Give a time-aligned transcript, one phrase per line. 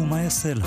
[0.00, 0.66] ומה יעשה לה.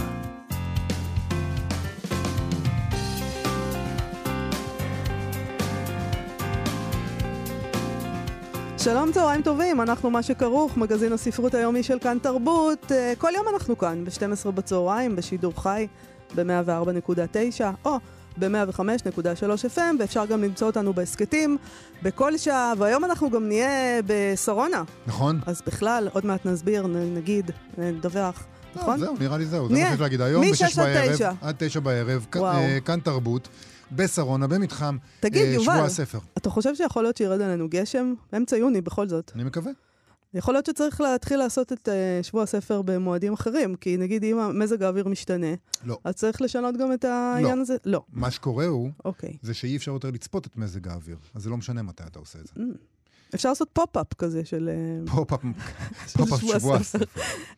[8.78, 12.92] שלום, צהריים טובים, אנחנו מה שכרוך, מגזין הספרות היומי של כאן תרבות.
[12.92, 15.88] אה, כל יום אנחנו כאן, ב-12 בצהריים, בשידור חי,
[16.36, 17.98] ב-104.9, או
[18.38, 21.58] ב-105.3 FM, ואפשר גם למצוא אותנו בהסכתים
[22.04, 24.84] בכל שעה, והיום אנחנו גם נהיה בשרונה.
[25.08, 25.40] נכון.
[25.46, 28.46] אז בכלל, עוד מעט נסביר, נגיד, נדווח,
[28.76, 29.00] נכון?
[29.00, 29.74] זהו, נראה לי זהו, זה.
[29.74, 31.32] מה שיש להגיד היום, משש בשש עד בערב, תשע.
[31.42, 32.56] עד תשע בערב, כ- וואו.
[32.58, 33.48] אה, כאן תרבות,
[33.92, 35.60] בשרונה, במתחם תגיד, אה.
[35.64, 36.20] שבוע הספר.
[36.38, 38.14] אתה חושב שיכול להיות שירד עלינו גשם?
[38.38, 39.32] אמצע יוני, בכל זאת.
[39.36, 39.72] אני מקווה.
[40.34, 41.92] יכול להיות שצריך להתחיל לעשות את uh,
[42.24, 45.48] שבוע הספר במועדים אחרים, כי נגיד אם מזג האוויר משתנה,
[45.86, 45.98] לא.
[46.04, 47.76] אז צריך לשנות גם את העניין הזה?
[47.86, 48.02] לא.
[48.14, 49.38] מה שקורה הוא, אוקיי.
[49.42, 52.40] זה שאי אפשר יותר לצפות את מזג האוויר, אז זה לא משנה מתי אתה עושה
[52.40, 52.54] את זה.
[53.36, 54.70] אפשר לעשות pop-up כזה של...
[54.70, 55.40] אה, pop-up
[56.18, 56.78] pop-up שבוע.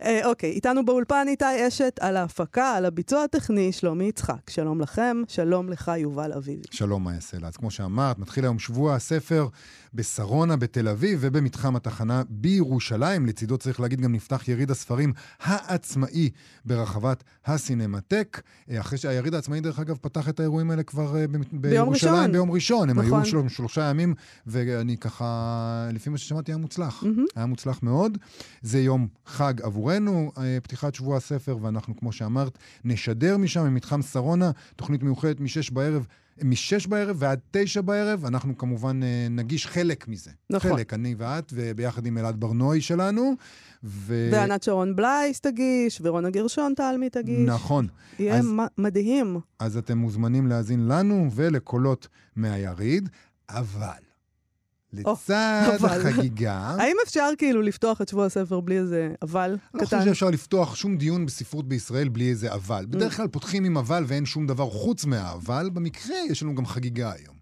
[0.01, 4.49] אה, אוקיי, איתנו באולפן איתי אשת על ההפקה, על הביצוע הטכני, שלומי יצחק.
[4.49, 6.61] שלום לכם, שלום לך יובל אביבי.
[6.71, 7.47] שלום, יעשה לה.
[7.47, 9.47] אז כמו שאמרת, מתחיל היום שבוע הספר
[9.93, 13.25] בשרונה בתל אביב ובמתחם התחנה בירושלים.
[13.25, 16.29] לצידו צריך להגיד גם נפתח יריד הספרים העצמאי
[16.65, 18.41] ברחבת הסינמטק.
[18.69, 21.15] אה, אחרי שהיריד העצמאי, דרך אגב, פתח את האירועים האלה כבר
[21.51, 22.31] בירושלים ראשון.
[22.31, 22.89] ביום ראשון.
[22.89, 23.13] הם נכון.
[23.13, 24.13] היו של, שלושה ימים,
[24.47, 25.25] ואני ככה,
[25.94, 27.03] לפי מה ששמעתי, היה מוצלח.
[27.03, 27.25] מהמם.
[27.35, 28.17] היה מוצלח מאוד.
[28.61, 34.52] זה יום חג עבורנו, אה, פתיחת שבוע הספר, ואנחנו, כמו שאמרת, נשדר משם, ממתחם שרונה,
[34.75, 36.05] תוכנית מיוחדת משש בערב.
[36.44, 40.31] משש בערב ועד תשע בערב, אנחנו כמובן אה, נגיש חלק מזה.
[40.50, 40.72] נכון.
[40.72, 43.34] חלק, אני ואת, וביחד עם אלעד ברנועי שלנו.
[43.84, 44.29] ו...
[44.34, 47.47] וענת שרון בלייס תגיש, ורונה גרשון תלמי תגיש.
[47.50, 47.88] נכון.
[48.19, 48.45] יהיה אז-
[48.78, 49.39] מדהים.
[49.59, 53.09] אז אתם מוזמנים להאזין לנו ולקולות מהיריד,
[53.50, 54.04] אבל
[55.01, 56.07] לצד אבל.
[56.07, 56.75] החגיגה...
[56.79, 60.06] האם אפשר כאילו לפתוח את שבוע הספר בלי איזה אבל אני לא חושב קטן?
[60.06, 62.85] שאפשר לפתוח שום דיון בספרות בישראל בלי איזה אבל.
[62.89, 65.69] בדרך כלל פותחים עם אבל ואין שום דבר חוץ מהאבל.
[65.73, 67.34] במקרה יש לנו גם חגיגה היום.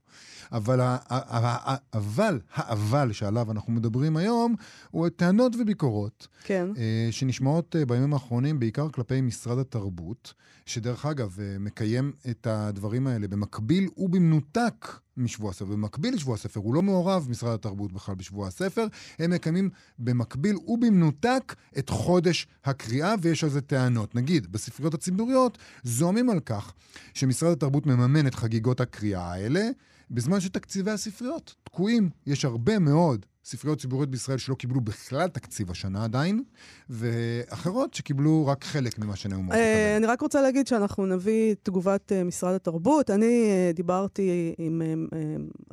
[0.53, 4.55] אבל האבל, האבל שעליו אנחנו מדברים היום,
[4.91, 6.67] הוא טענות וביקורות כן.
[6.77, 10.33] אה, שנשמעות אה, בימים האחרונים בעיקר כלפי משרד התרבות,
[10.65, 15.65] שדרך אגב אה, מקיים את הדברים האלה במקביל ובמנותק משבוע הספר.
[15.65, 18.87] במקביל לשבוע הספר, הוא לא מעורב, משרד התרבות בכלל בשבוע הספר,
[19.19, 24.15] הם מקיימים במקביל ובמנותק את חודש הקריאה, ויש על זה טענות.
[24.15, 26.73] נגיד, בספריות הציבוריות זועמים על כך
[27.13, 29.69] שמשרד התרבות מממן את חגיגות הקריאה האלה,
[30.13, 32.09] בזמן שתקציבי הספריות תקועים.
[32.27, 36.43] יש הרבה מאוד ספריות ציבוריות בישראל שלא קיבלו בכלל תקציב השנה עדיין,
[36.89, 39.95] ואחרות שקיבלו רק חלק ממה שהן היו אמורות אה, לקבל.
[39.97, 43.09] אני רק רוצה להגיד שאנחנו נביא תגובת אה, משרד התרבות.
[43.09, 44.81] אני אה, דיברתי עם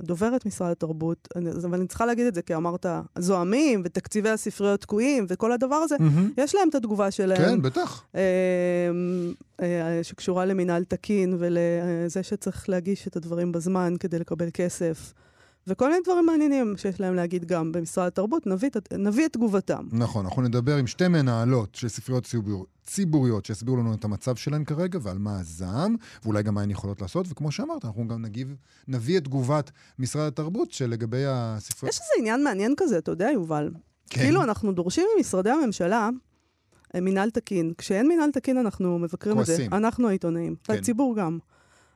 [0.00, 1.28] דוברת משרד התרבות,
[1.64, 2.86] אבל אני צריכה להגיד את זה, כי אמרת
[3.18, 5.96] זועמים, ותקציבי הספריות תקועים, וכל הדבר הזה.
[6.36, 7.36] יש להם את התגובה שלהם.
[7.36, 8.04] כן, בטח.
[10.02, 15.12] שקשורה למינהל תקין ולזה שצריך להגיש את הדברים בזמן כדי לקבל כסף.
[15.70, 19.86] וכל מיני דברים מעניינים שיש להם להגיד גם במשרד התרבות, נביא, נביא את תגובתם.
[19.92, 24.64] נכון, אנחנו נדבר עם שתי מנהלות של ספריות ציבור, ציבוריות שיסבירו לנו את המצב שלהן
[24.64, 28.54] כרגע ועל מה הזעם, ואולי גם מה הן יכולות לעשות, וכמו שאמרת, אנחנו גם נגיב,
[28.88, 31.94] נביא את תגובת משרד התרבות שלגבי הספריות...
[31.94, 33.70] יש איזה עניין מעניין כזה, אתה יודע, יובל.
[34.10, 34.20] כן.
[34.20, 36.08] כאילו, אנחנו דורשים ממשרדי הממשלה
[36.94, 37.72] אה, מינהל תקין.
[37.78, 39.52] כשאין מינהל תקין, אנחנו מבקרים את זה.
[39.52, 39.74] כועסים.
[39.74, 40.72] אנחנו העיתונאים, כן.
[40.72, 41.38] והציבור גם.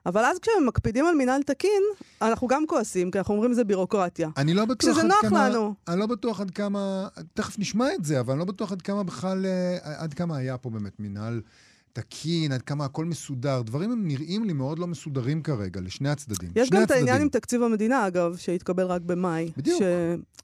[0.07, 1.83] אבל אז כשהם מקפידים על מינהל תקין,
[2.23, 4.29] אנחנו גם כועסים, כי אנחנו אומרים זה בירוקרטיה.
[4.37, 5.49] אני לא בטוח כשזה עד נוח כמה...
[5.49, 5.75] לנו.
[5.89, 7.09] אני לא בטוח עד כמה...
[7.35, 9.47] תכף נשמע את זה, אבל אני לא בטוח עד כמה בכלל...
[9.47, 11.41] אה, עד כמה היה פה באמת מינהל
[11.95, 13.63] תקין, עד כמה הכל מסודר.
[13.63, 16.51] דברים הם נראים לי מאוד לא מסודרים כרגע, לשני הצדדים.
[16.57, 17.23] יש גם את העניין הצדדים.
[17.23, 19.51] עם תקציב המדינה, אגב, שהתקבל רק במאי.
[19.57, 19.83] בדיוק.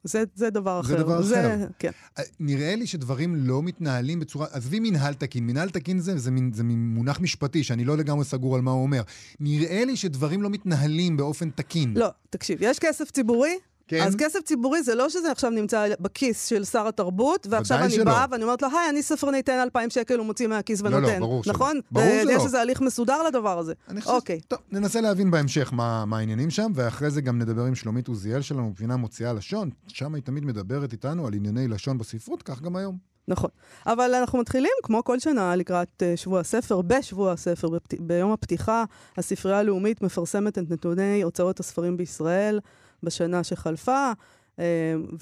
[0.07, 1.03] שזה זה דבר זה אחר.
[1.03, 1.67] דבר אחר.
[1.79, 1.91] כן.
[2.19, 4.47] אה, נראה לי שדברים לא מתנהלים בצורה...
[4.51, 5.47] עזבי מנהל תקין.
[5.47, 8.71] מנהל תקין זה, זה, מין, זה מין מונח משפטי שאני לא לגמרי סגור על מה
[8.71, 9.03] הוא אומר.
[9.41, 11.95] נראה לי שדברים לא מתנהלים באופן תקין.
[11.97, 13.55] לא, תקשיב, יש כסף ציבורי,
[13.91, 14.03] כן?
[14.03, 18.05] אז כסף ציבורי זה לא שזה עכשיו נמצא בכיס של שר התרבות, ועכשיו אני שלא.
[18.05, 21.21] באה ואני אומרת לו, היי, אני ספרני, תן 2,000 שקל, הוא מוציא מהכיס לא, ונותן.
[21.21, 21.53] ברור שלא.
[21.53, 21.81] נכון?
[21.91, 22.33] ברור אה, שלא.
[22.33, 23.75] יש איזה הליך מסודר לדבר הזה.
[24.07, 24.41] אוקיי.
[24.41, 28.43] טוב, ננסה להבין בהמשך מה, מה העניינים שם, ואחרי זה גם נדבר עם שלומית עוזיאל
[28.43, 29.71] שלנו, מבינה מוציאה לשון.
[29.89, 33.11] שם היא תמיד מדברת איתנו על ענייני לשון בספרות, כך גם היום.
[33.29, 33.51] נכון.
[33.87, 38.01] אבל אנחנו מתחילים, כמו כל שנה, לקראת uh, שבוע הספר, בשבוע הספר, בפת...
[38.01, 38.85] ביום הפתיחה,
[39.17, 42.61] הספרייה הלאומית מפרסמת את נתוני הוצאות הספרים בישראל
[43.03, 44.13] בשנה שחלפה,
[44.57, 44.61] uh,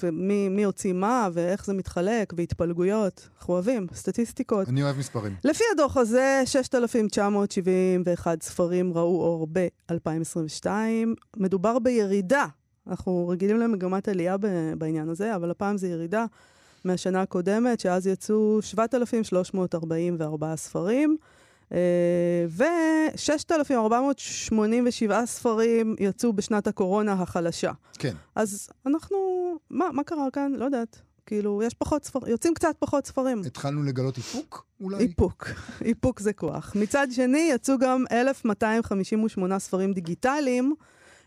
[0.03, 3.29] ומי הוציא מה, ואיך זה מתחלק, והתפלגויות.
[3.37, 4.67] אנחנו אוהבים, סטטיסטיקות.
[4.69, 5.35] אני אוהב מספרים.
[5.43, 10.67] לפי הדוח הזה, 6,971 ספרים ראו אור ב-2022.
[11.37, 12.45] מדובר בירידה.
[12.87, 14.35] אנחנו רגילים למגמת עלייה
[14.77, 16.25] בעניין הזה, אבל הפעם זה ירידה.
[16.85, 21.17] מהשנה הקודמת, שאז יצאו 7,344 ספרים,
[22.49, 27.71] ו-6,487 ספרים יצאו בשנת הקורונה החלשה.
[27.99, 28.15] כן.
[28.35, 29.17] אז אנחנו,
[29.69, 30.51] מה, מה קרה כאן?
[30.55, 31.01] לא יודעת.
[31.29, 33.41] כאילו, יש פחות ספרים, יוצאים קצת פחות ספרים.
[33.45, 34.97] התחלנו לגלות איפוק, אולי?
[34.97, 35.47] איפוק,
[35.81, 36.75] איפוק זה כוח.
[36.75, 40.75] מצד שני, יצאו גם 1,258 ספרים דיגיטליים,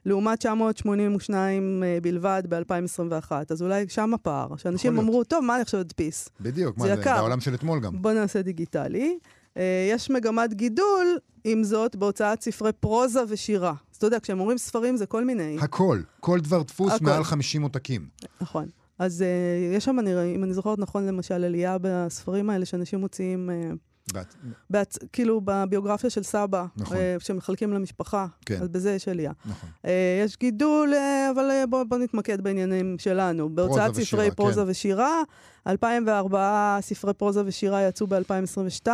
[0.06, 3.33] לעומת 982 uh, בלבד ב-2021.
[3.50, 6.29] אז אולי שם הפער, שאנשים אמרו, טוב, מה אני עכשיו אדפיס?
[6.41, 7.03] בדיוק, מה, זה יקר.
[7.03, 8.03] זה העולם של אתמול גם.
[8.03, 9.19] בוא נעשה דיגיטלי.
[9.55, 9.61] Uh,
[9.91, 13.75] יש מגמת גידול, עם זאת, בהוצאת ספרי פרוזה ושירה.
[13.91, 15.57] אז אתה יודע, כשהם אומרים ספרים זה כל מיני...
[15.61, 17.05] הכל, כל דבר דפוס הכל.
[17.05, 18.07] מעל 50 עותקים.
[18.41, 18.69] נכון.
[18.99, 23.51] אז uh, יש שם, אני, אם אני זוכרת נכון, למשל, עלייה בספרים האלה שאנשים מוציאים...
[23.51, 23.77] Uh,
[24.15, 24.35] בת...
[24.71, 24.99] בת...
[25.13, 26.97] כאילו בביוגרפיה של סבא, נכון.
[26.97, 28.63] אה, שמחלקים למשפחה, כן.
[28.63, 29.33] אז בזה יש עלייה.
[29.45, 29.71] נכון.
[29.85, 33.55] אה, יש גידול, אה, אבל בואו בוא נתמקד בעניינים שלנו.
[33.55, 34.71] בהוצאת ספרי ושירה, פרוזה כן.
[34.71, 35.23] ושירה,
[35.67, 38.89] 2004 ספרי פרוזה ושירה יצאו ב-2022,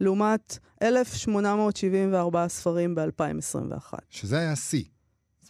[0.00, 3.94] לעומת 1,874 ספרים ב-2021.
[4.10, 4.84] שזה היה שיא.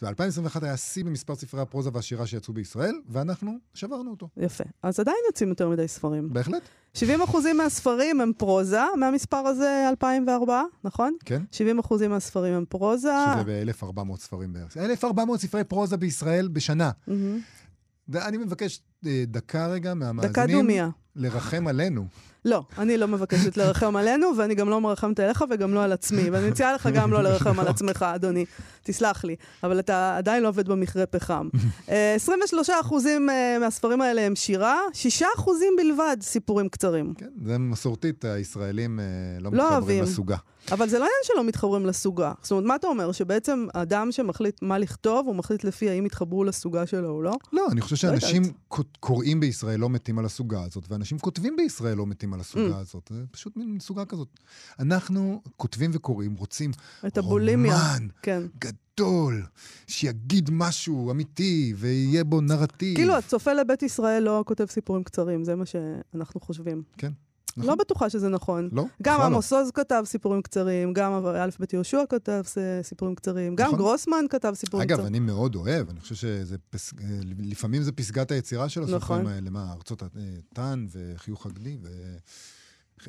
[0.03, 4.29] ב-2021 היה שיא במספר ספרי הפרוזה והשירה שיצאו בישראל, ואנחנו שברנו אותו.
[4.37, 4.63] יפה.
[4.83, 6.33] אז עדיין יוצאים יותר מדי ספרים.
[6.33, 6.61] בהחלט.
[6.93, 11.15] 70 אחוזים מהספרים הם פרוזה, מהמספר הזה 2004, נכון?
[11.25, 11.41] כן.
[11.51, 13.13] 70 אחוזים מהספרים הם פרוזה.
[13.35, 14.77] שזה ב-1,400 ספרים בערך.
[14.77, 16.91] 1,400 ספרי פרוזה בישראל בשנה.
[17.07, 18.17] Mm-hmm.
[18.17, 20.31] אני מבקש אה, דקה רגע מהמאזינים.
[20.31, 20.89] דקה דומיה.
[21.15, 22.05] לרחם עלינו.
[22.45, 26.29] לא, אני לא מבקשת לרחם עלינו, ואני גם לא מרחמת עליך וגם לא על עצמי.
[26.29, 28.45] ואני מציעה לך גם לא לרחם על עצמך, אדוני.
[28.83, 29.35] תסלח לי.
[29.63, 31.49] אבל אתה עדיין לא עובד במכרה פחם.
[31.87, 37.13] 23 אה, אחוזים אה, מהספרים האלה הם שירה, 6 אחוזים בלבד סיפורים קצרים.
[37.17, 39.05] כן, זה מסורתית, הישראלים אה,
[39.39, 40.37] לא, לא מתחברים לסוגה.
[40.71, 42.33] אבל זה לא עניין שלא מתחברים לסוגה.
[42.41, 43.11] זאת אומרת, מה אתה אומר?
[43.11, 47.33] שבעצם אדם שמחליט מה לכתוב, הוא מחליט לפי האם יתחברו לסוגה שלו או לא?
[47.53, 48.43] לא, אני חושב לא שאנשים
[48.99, 52.81] קוראים בישראל לא מתים על הסוגה הזאת, ואנשים כותבים בישראל לא מתים על הסוגה mm.
[52.81, 53.11] הזאת.
[53.13, 54.27] זה פשוט מין סוגה כזאת.
[54.79, 56.71] אנחנו כותבים וקוראים, רוצים
[57.07, 57.73] את הבולימיה.
[57.73, 58.43] רומן כן.
[58.59, 59.43] גדול,
[59.87, 62.95] שיגיד משהו אמיתי ויהיה בו נרטיב.
[62.95, 66.83] כאילו, הצופה לבית ישראל לא כותב סיפורים קצרים, זה מה שאנחנו חושבים.
[66.97, 67.11] כן.
[67.57, 67.69] נכון.
[67.69, 68.69] לא בטוחה שזה נכון.
[68.71, 68.85] לא?
[69.01, 72.41] גם עמוס עוז כתב סיפורים קצרים, גם א' ב' יהושע כתב
[72.81, 73.79] סיפורים קצרים, גם נכון.
[73.79, 74.99] גרוסמן כתב סיפורים קצרים.
[74.99, 76.93] אגב, אני מאוד אוהב, אני חושב שזה, פס...
[77.39, 79.33] לפעמים זה פסגת היצירה של הסופרים נכון.
[79.33, 80.03] האלה, מה, ארצות
[80.53, 81.87] טן וחיוך הגדי ו...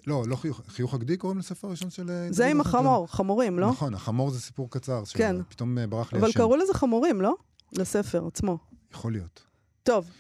[0.07, 2.11] לא, לא חיוך, חיוך הגדי קוראים לספר הראשון של...
[2.31, 3.69] זה עם החמור, חמורים, לא?
[3.71, 5.37] נכון, החמור זה סיפור קצר, כן.
[5.51, 6.25] שפתאום אה, ברח לי השם.
[6.25, 7.35] אבל קראו לזה חמורים, לא?
[7.73, 8.59] לספר עצמו.
[8.93, 9.54] יכול להיות.
[9.85, 10.11] טוב,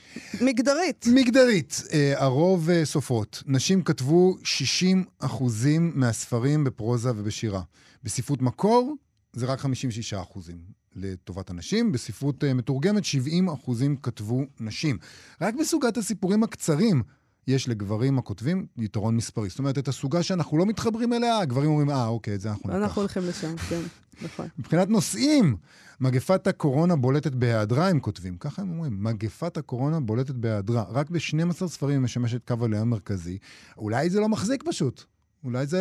[0.40, 1.06] מגדרית.
[1.14, 3.43] מגדרית, אה, הרוב אה, סופרות.
[3.46, 7.62] נשים כתבו 60 אחוזים מהספרים בפרוזה ובשירה.
[8.02, 8.94] בספרות מקור
[9.32, 10.58] זה רק 56 אחוזים
[10.96, 11.93] לטובת הנשים.
[11.93, 14.99] בספרות אה, מתורגמת 70 אחוזים כתבו נשים.
[15.40, 17.02] רק בסוגת הסיפורים הקצרים
[17.46, 19.49] יש לגברים הכותבים יתרון מספרי.
[19.49, 22.70] זאת אומרת, את הסוגה שאנחנו לא מתחברים אליה, הגברים אומרים, אה, אוקיי, את זה אנחנו
[22.70, 22.82] ניקח.
[22.82, 23.81] אנחנו הולכים לשם, כן,
[24.22, 24.48] נכון.
[24.58, 25.56] מבחינת נושאים,
[26.01, 28.36] מגפת הקורונה בולטת בהיעדרה, הם כותבים.
[28.36, 30.84] ככה הם אומרים, מגפת הקורונה בולטת בהיעדרה.
[30.89, 33.39] רק ב-12 ספרים היא משמשת קו עלייה מרכזי.
[33.79, 35.05] אולי זה לא מחזיק פשוט.
[35.44, 35.81] אולי זה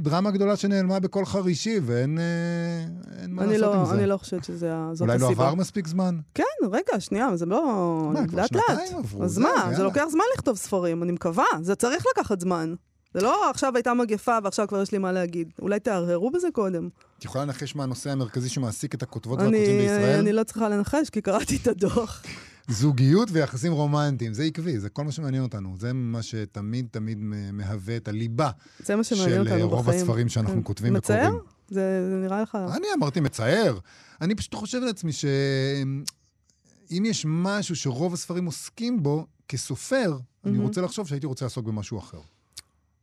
[0.00, 3.94] דרמה גדולה שנעלמה בכל חרישי, ואין אה, מה לעשות לא, עם זה.
[3.94, 5.12] אני לא חושבת שזאת הסיבה.
[5.12, 6.18] אולי לא עבר מספיק זמן?
[6.34, 8.12] כן, רגע, שנייה, זה לא...
[8.14, 8.48] לאט לאט.
[8.48, 9.24] שנתיים עברו.
[9.24, 11.44] אז מה, זה לוקח זמן לכתוב ספרים, אני מקווה.
[11.62, 12.74] זה צריך לקחת זמן.
[13.14, 15.52] זה לא עכשיו הייתה מגפה ועכשיו כבר יש לי מה להגיד.
[15.62, 16.88] אולי תהרהרו בזה קודם.
[17.18, 20.18] את יכולה לנחש מה הנושא המרכזי שמעסיק את הכותבות והכותבים בישראל?
[20.18, 22.22] אני לא צריכה לנחש, כי קראתי את הדוח.
[22.68, 25.74] זוגיות ויחסים רומנטיים, זה עקבי, זה כל מה שמעניין אותנו.
[25.78, 27.18] זה מה שתמיד תמיד
[27.52, 28.50] מהווה את הליבה
[28.84, 29.68] זה מה שמעניין אותנו בחיים.
[29.68, 30.60] של רוב הספרים שאנחנו כן.
[30.64, 31.24] כותבים וקוראים.
[31.24, 31.38] מצער?
[31.68, 32.58] זה, זה נראה לך...
[32.76, 33.78] אני אמרתי מצער.
[34.20, 41.08] אני פשוט חושב לעצמי שאם יש משהו שרוב הספרים עוסקים בו, כסופר, אני רוצה לחשוב
[41.08, 42.20] שהייתי רוצה לעסוק במשהו אחר.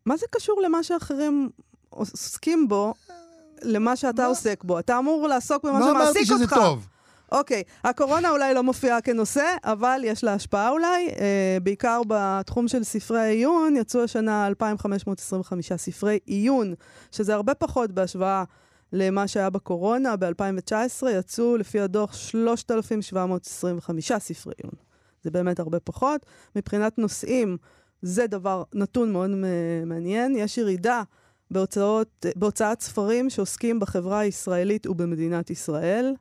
[0.05, 1.49] מה זה קשור למה שאחרים
[1.89, 2.93] עוסקים בו,
[3.61, 4.79] למה שאתה עוסק בו?
[4.79, 5.93] אתה אמור לעסוק במה שמעסיק אותך.
[5.93, 6.87] לא אמרתי שזה טוב.
[7.31, 7.63] אוקיי.
[7.83, 11.09] הקורונה אולי לא מופיעה כנושא, אבל יש לה השפעה אולי.
[11.09, 16.73] אה, בעיקר בתחום של ספרי העיון, יצאו השנה 2,525 ספרי עיון,
[17.11, 18.43] שזה הרבה פחות בהשוואה
[18.93, 20.15] למה שהיה בקורונה.
[20.15, 24.73] ב-2019 יצאו, לפי הדוח, 3,725 ספרי עיון.
[25.23, 26.25] זה באמת הרבה פחות.
[26.55, 27.57] מבחינת נושאים,
[28.01, 29.29] זה דבר, נתון מאוד
[29.85, 30.35] מעניין.
[30.35, 31.03] יש ירידה
[31.51, 36.13] בהוצאות, בהוצאת ספרים שעוסקים בחברה הישראלית ובמדינת ישראל,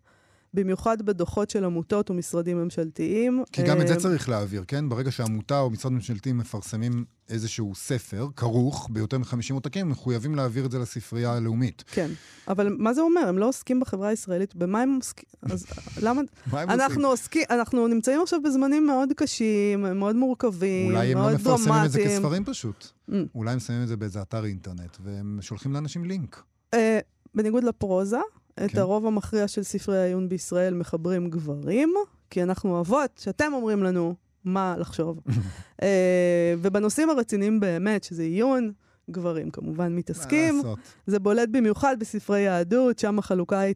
[0.57, 3.45] במיוחד בדוחות של עמותות ומשרדים ממשלתיים.
[3.53, 4.89] כי גם את זה אה, צריך להעביר, כן?
[4.89, 10.71] ברגע שעמותה או משרד ממשלתי מפרסמים איזשהו ספר, כרוך ביותר מ-50 עותקים, מחויבים להעביר את
[10.71, 11.85] זה לספרייה הלאומית.
[11.87, 12.11] כן,
[12.49, 13.29] אבל מה זה אומר?
[13.29, 15.29] הם לא עוסקים בחברה הישראלית, במה הם עוסקים?
[15.43, 15.67] אז
[16.05, 16.23] למה...
[16.53, 16.81] מה הם עושים?
[16.81, 21.55] אנחנו עוסקים, אנחנו נמצאים עכשיו בזמנים מאוד קשים, מאוד מורכבים, אולי הם מאוד לא דרמטיים.
[21.55, 22.87] מפרסמים את זה כספרים פשוט.
[23.11, 23.15] Mm.
[23.35, 26.43] אולי הם שמים את זה באיזה אתר אינטרנט, והם שולחים לאנשים לינק.
[26.75, 26.99] אה,
[27.35, 28.21] בניגוד לפרוזה,
[28.65, 28.79] את כן.
[28.79, 31.95] הרוב המכריע של ספרי העיון בישראל מחברים גברים,
[32.31, 35.21] כי אנחנו אוהבות שאתם אומרים לנו מה לחשוב.
[35.83, 38.73] אה, ובנושאים הרציניים באמת, שזה עיון,
[39.11, 40.55] גברים כמובן מתעסקים.
[40.55, 40.79] מה לעשות?
[41.07, 43.75] זה בולט במיוחד בספרי יהדות, שם החלוקה היא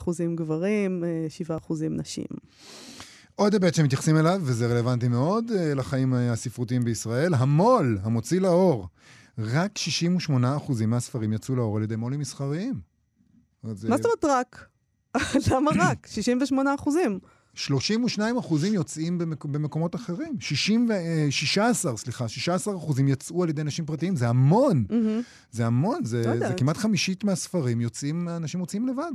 [0.00, 1.26] 93% גברים, אה,
[1.68, 2.26] 7% נשים.
[3.34, 8.88] עוד היבט שמתייחסים אליו, וזה רלוונטי מאוד אה, לחיים אה, הספרותיים בישראל, המו"ל, המוציא לאור.
[9.38, 9.78] רק
[10.28, 12.91] 68% מהספרים יצאו לאור על ידי מו"לים מסחריים.
[13.64, 14.66] מה אה, זאת אומרת רק?
[15.50, 16.06] למה רק?
[16.14, 17.18] 68 אחוזים.
[17.54, 19.44] 32 אחוזים יוצאים במק...
[19.44, 20.36] במקומות אחרים.
[20.40, 20.92] 60 ו...
[20.92, 24.16] אה, 16, סליחה, 16 אחוזים יצאו על ידי אנשים פרטיים.
[24.16, 24.84] זה המון.
[25.50, 26.04] זה המון.
[26.04, 26.48] זה, לא.
[26.48, 29.12] זה כמעט חמישית מהספרים יוצאים, אנשים מוציאים לבד.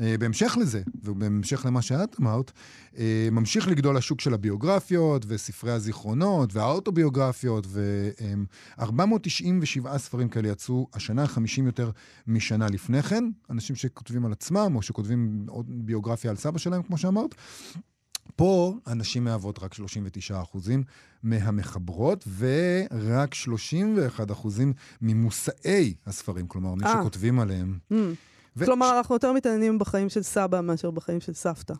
[0.00, 2.52] אה, בהמשך לזה, ובהמשך למה שאת אמרת,
[2.98, 11.66] אה, ממשיך לגדול השוק של הביוגרפיות וספרי הזיכרונות והאוטוביוגרפיות, ו-497 ספרים כאלה יצאו השנה, 50
[11.66, 11.90] יותר
[12.26, 13.24] משנה לפני כן.
[13.50, 17.34] אנשים שכותבים על עצמם, או שכותבים ביוגרפיה על סבא שלהם, כמו שאמרת.
[18.36, 20.82] פה הנשים מהוות רק 39 אחוזים
[21.22, 24.72] מהמחברות, ורק 31 אחוזים
[25.02, 26.94] ממושאי הספרים, כלומר, מי אה.
[27.00, 27.78] שכותבים עליהם.
[28.56, 31.74] ו- כלומר, אנחנו יותר מתעניינים בחיים של סבא מאשר בחיים של סבתא.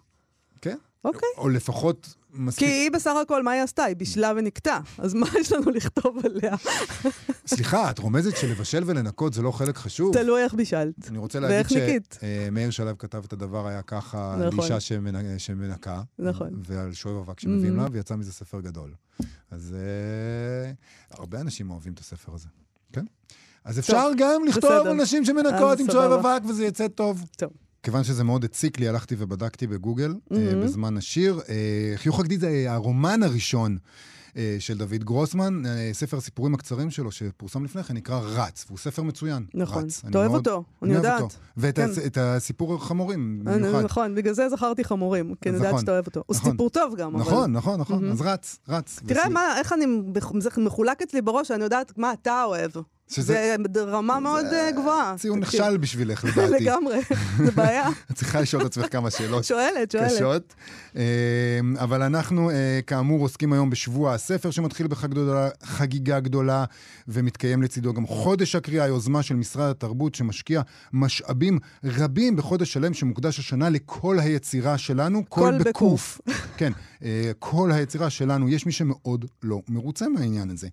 [0.61, 0.77] כן.
[1.05, 1.29] אוקיי.
[1.39, 2.69] או לפחות כי מספיק...
[2.69, 3.85] היא בסך הכל, מה היא עשתה?
[3.85, 4.81] היא בישלה ונקטה.
[4.99, 6.55] אז מה יש לנו לכתוב עליה?
[7.47, 10.13] סליחה, את רומזת שלבשל ולנקות זה לא חלק חשוב?
[10.13, 10.95] תלוי איך בישלת.
[11.09, 12.07] אני רוצה להגיד.
[12.21, 14.61] שמאיר שלו כתב את הדבר היה ככה, נכון.
[14.65, 16.51] אישה שמנ- שמנקה, נכון.
[16.67, 17.83] ועל שואב אבק שמביאים Mhm.
[17.83, 18.91] לה, ויצא מזה ספר גדול.
[19.51, 20.73] אז אה,
[21.11, 22.49] הרבה אנשים אוהבים את הספר הזה,
[22.93, 23.05] כן?
[23.67, 24.91] אז אפשר גם לכתוב בסדר.
[24.91, 26.13] על נשים שמנקות עם שואב.
[26.13, 27.25] אבק וזה יצא טוב.
[27.37, 27.51] טוב.
[27.83, 30.65] כיוון שזה מאוד הציק לי, הלכתי ובדקתי בגוגל אה, Mhm.
[30.65, 31.41] בזמן השיר.
[31.49, 31.55] אה,
[31.97, 33.79] חיוך הגדיד זה הרומן הראשון.
[34.37, 38.79] אה, של דוד גרוסמן, אה, ספר הסיפורים הקצרים שלו שפורסם לפני כן נקרא רץ, והוא
[38.79, 39.47] ספר מצוין.
[39.55, 39.85] נכון.
[39.85, 40.03] רץ.
[40.11, 41.21] אתה אוהב אותו, אני יודעת.
[41.21, 41.35] אותו.
[41.57, 41.85] ואת כן.
[41.91, 43.81] הס- הסיפור החמורים במיוחד.
[43.85, 46.23] נכון, בגלל זה זכרתי חמורים, כי אני יודעת נכון, שאתה אוהב אותו.
[46.27, 46.51] הוא נכון.
[46.51, 47.21] סיפור טוב גם, אבל...
[47.25, 48.09] נכון, נכון, נכון.
[48.09, 48.13] Mhm.
[48.13, 49.01] אז רץ, רץ.
[49.07, 49.85] תראה מה, איך אני,
[50.41, 52.71] זה מחולק אצלי בראש, אני יודעת מה אתה אוהב.
[53.09, 55.15] שזה- זה רמה מאוד אה, גבוהה.
[55.19, 55.39] ציון.
[55.41, 56.53] נכשל בשבילך, לדעתי.
[56.65, 56.99] לגמרי,
[57.45, 57.89] זה בעיה.
[58.11, 59.45] את צריכה לשאול את עצמך כמה שאלות.
[59.45, 60.13] שואלת, שואלת.
[60.13, 60.55] קשות.
[60.97, 61.03] אה,
[61.79, 66.65] אבל אנחנו, אה, כאמור, עוסקים היום בשבוע הספר שמתחיל בחגיגה חגיגה גדולה,
[67.09, 73.39] ומתקיים לצידו גם חודש הקריאה, יוזמה של משרד התרבות שמשקיע משאבים רבים בחודש שלם שמוקדש
[73.39, 76.21] השנה לכל היצירה שלנו, קול בקוף.
[76.59, 76.73] כן,
[77.39, 80.69] כל היצירה שלנו, יש מי שמאוד לא מרוצה מהעניין הזה.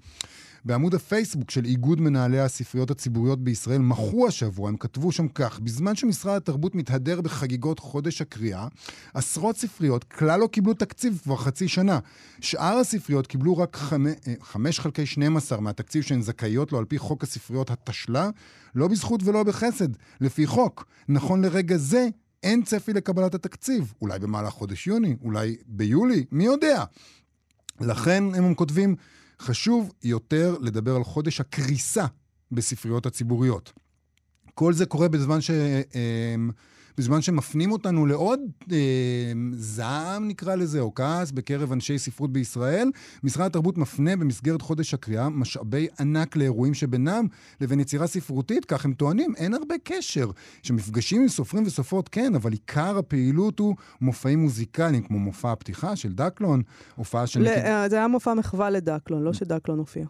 [0.65, 5.95] בעמוד הפייסבוק של איגוד מנהלי הספריות הציבוריות בישראל מחו השבוע, הם כתבו שם כך: בזמן
[5.95, 8.67] שמשרד התרבות מתהדר בחגיגות חודש הקריאה,
[9.13, 11.99] עשרות ספריות כלל לא קיבלו תקציב כבר חצי שנה.
[12.39, 14.07] שאר הספריות קיבלו רק חמ...
[14.07, 18.29] אה, חמש חלקי 12 מהתקציב שהן זכאיות לו על פי חוק הספריות התשל"א,
[18.75, 19.89] לא בזכות ולא בחסד,
[20.21, 20.85] לפי חוק.
[21.09, 22.07] נכון לרגע זה,
[22.43, 23.93] אין צפי לקבלת התקציב.
[24.01, 26.83] אולי במהלך חודש יוני, אולי ביולי, מי יודע.
[27.81, 28.95] לכן הם כותבים,
[29.41, 32.05] חשוב יותר לדבר על חודש הקריסה
[32.51, 33.73] בספריות הציבוריות.
[34.53, 35.51] כל זה קורה בזמן, ש,
[35.95, 36.35] אה,
[36.97, 38.39] בזמן שמפנים אותנו לעוד
[38.71, 38.77] אה,
[39.53, 42.89] זעם, נקרא לזה, או כעס בקרב אנשי ספרות בישראל.
[43.23, 47.25] משרד התרבות מפנה במסגרת חודש הקריאה משאבי ענק לאירועים שבינם
[47.61, 50.29] לבין יצירה ספרותית, כך הם טוענים, אין הרבה קשר.
[50.63, 56.13] שמפגשים עם סופרים וסופרות כן, אבל עיקר הפעילות הוא מופעים מוזיקליים, כמו מופע הפתיחה של
[56.13, 56.61] דקלון,
[56.95, 57.39] הופעה של...
[57.39, 60.05] ל- ניקי- אה, זה היה מופע מחווה לדקלון, לא שדקלון הופיע.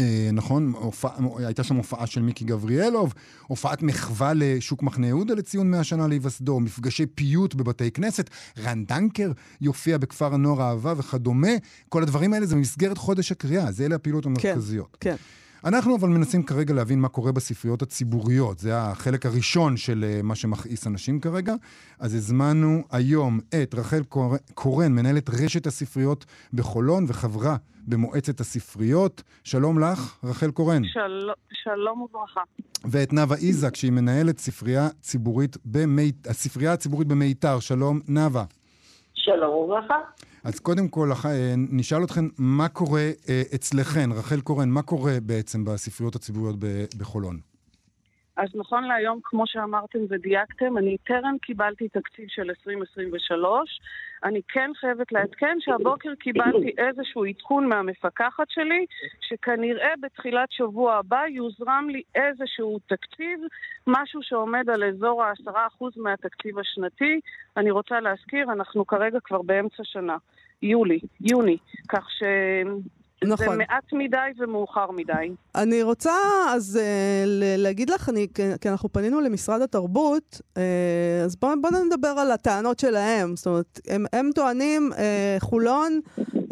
[0.00, 3.14] אה, נכון, הופע, הייתה שם הופעה של מיקי גבריאלוב,
[3.46, 9.32] הופעת מחווה לשוק מחנה יהודה לציון 100 שנה להיווסדו, מפגשי פיוט בבתי כנסת, רן דנקר
[9.60, 11.52] יופיע בכפר הנוער אהבה וכדומה.
[11.88, 14.96] כל הדברים האלה זה במסגרת חודש הקריאה, זה אלה הפעילות המרכזיות.
[15.00, 15.16] כן.
[15.64, 18.58] אנחנו אבל מנסים כרגע להבין מה קורה בספריות הציבוריות.
[18.58, 21.54] זה החלק הראשון של אה, מה שמכעיס אנשים כרגע.
[21.98, 29.22] אז הזמנו היום את רחל קור- קורן, מנהלת רשת הספריות בחולון וחברה במועצת הספריות.
[29.44, 30.82] שלום לך, רחל קורן.
[30.84, 31.30] של...
[31.64, 32.40] שלום וברכה.
[32.84, 36.12] ואת נאוה איזק, שהיא מנהלת ספרייה ציבורית במי...
[36.26, 37.60] הספרייה הציבורית במיתר.
[37.60, 38.44] שלום, נאוה.
[39.18, 39.98] שלום וברכה.
[40.44, 45.64] אז קודם כל, אה, נשאל אתכן, מה קורה אה, אצלכן, רחל קורן, מה קורה בעצם
[45.64, 46.56] בספריות הציבוריות
[46.98, 47.38] בחולון?
[48.38, 53.80] אז נכון להיום, כמו שאמרתם ודייקתם, אני טרם קיבלתי תקציב של 2023.
[54.24, 58.86] אני כן חייבת לעדכן שהבוקר קיבלתי איזשהו עדכון מהמפקחת שלי,
[59.20, 63.40] שכנראה בתחילת שבוע הבא יוזרם לי איזשהו תקציב,
[63.86, 67.20] משהו שעומד על אזור ה-10% מהתקציב השנתי.
[67.56, 70.16] אני רוצה להזכיר, אנחנו כרגע כבר באמצע שנה.
[70.62, 71.56] יולי, יוני,
[71.88, 72.22] כך ש...
[73.24, 73.58] זה נכון.
[73.58, 75.12] מעט מדי ומאוחר מדי.
[75.54, 76.12] אני רוצה
[76.50, 76.78] אז
[77.26, 78.26] ל- להגיד לך, אני,
[78.60, 80.62] כי- אנחנו פנינו למשרד התרבות, אה,
[81.24, 83.36] אז בואו בוא נדבר על הטענות שלהם.
[83.36, 86.00] זאת אומרת, הם, הם טוענים, אה, חולון,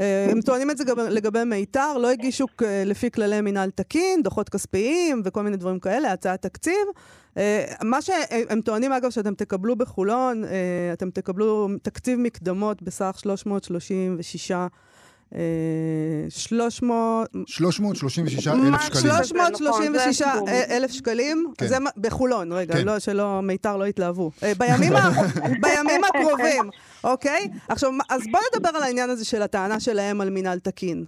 [0.01, 4.23] אה, הם טוענים את זה גם לגבי מיתר, לא הגישו כ- לפי כללי מינהל תקין,
[4.23, 6.87] דוחות כספיים וכל מיני דברים כאלה, הצעת תקציב.
[7.37, 10.51] אה, מה שהם טוענים, אגב, שאתם תקבלו בחולון, אה,
[10.93, 14.67] אתם תקבלו תקציב מקדמות בסך 336 אה,
[16.29, 17.29] 300...
[17.47, 19.03] 336 אלף מה, שקלים.
[19.03, 20.49] שלוש- 336 נכון, זה הסכום.
[20.71, 21.67] אלף שקלים, כן.
[21.67, 22.85] זה בחולון, רגע, כן.
[22.85, 24.31] לא, שלא, מיתר לא יתלהבו.
[24.43, 25.11] אה, בימים ה-
[25.63, 26.71] בימים הקרובים,
[27.05, 27.49] אוקיי?
[27.69, 31.05] עכשיו, אז בואי נדבר על העניין הזה של הטענה שלהם על מינהל תקין.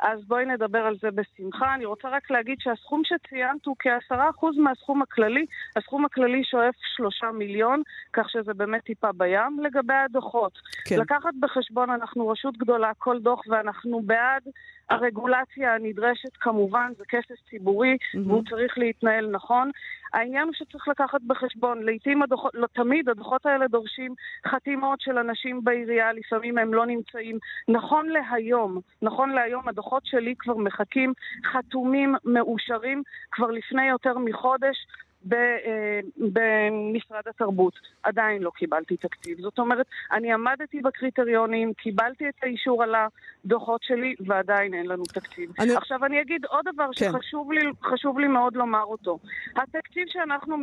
[0.00, 1.74] אז בואי נדבר על זה בשמחה.
[1.74, 5.46] אני רוצה רק להגיד שהסכום שציינת הוא כ-10% מהסכום הכללי.
[5.76, 9.60] הסכום הכללי שואף שלושה מיליון, כך שזה באמת טיפה בים.
[9.62, 11.00] לגבי הדוחות, כן.
[11.00, 14.42] לקחת בחשבון, אנחנו רשות גדולה, כל דוח, ואנחנו בעד
[14.90, 18.30] הרגולציה הנדרשת, כמובן, זה כסף ציבורי, מהמם.
[18.30, 19.70] והוא צריך להתנהל נכון.
[20.12, 24.14] העניין הוא שצריך לקחת בחשבון, לעיתים הדוחות, לא תמיד, הדוחות האלה דורשים
[24.46, 27.38] חתימות של אנשים בעירייה, לפעמים הם לא נמצאים.
[27.68, 31.12] נכון להיום, נכון להיום, הדוחות שלי כבר מחכים
[31.52, 34.76] חתומים, מאושרים, כבר לפני יותר מחודש.
[35.32, 37.72] אה, במשרד התרבות.
[38.02, 39.40] עדיין לא קיבלתי תקציב.
[39.40, 45.50] זאת אומרת, אני עמדתי בקריטריונים, קיבלתי את האישור על הדוחות שלי, ועדיין אין לנו תקציב.
[45.58, 45.76] אני-.
[45.76, 47.12] עכשיו אני אגיד עוד דבר כן.
[47.12, 47.60] שחשוב לי,
[48.18, 49.18] לי מאוד לומר אותו.
[49.56, 50.56] התקציב שאנחנו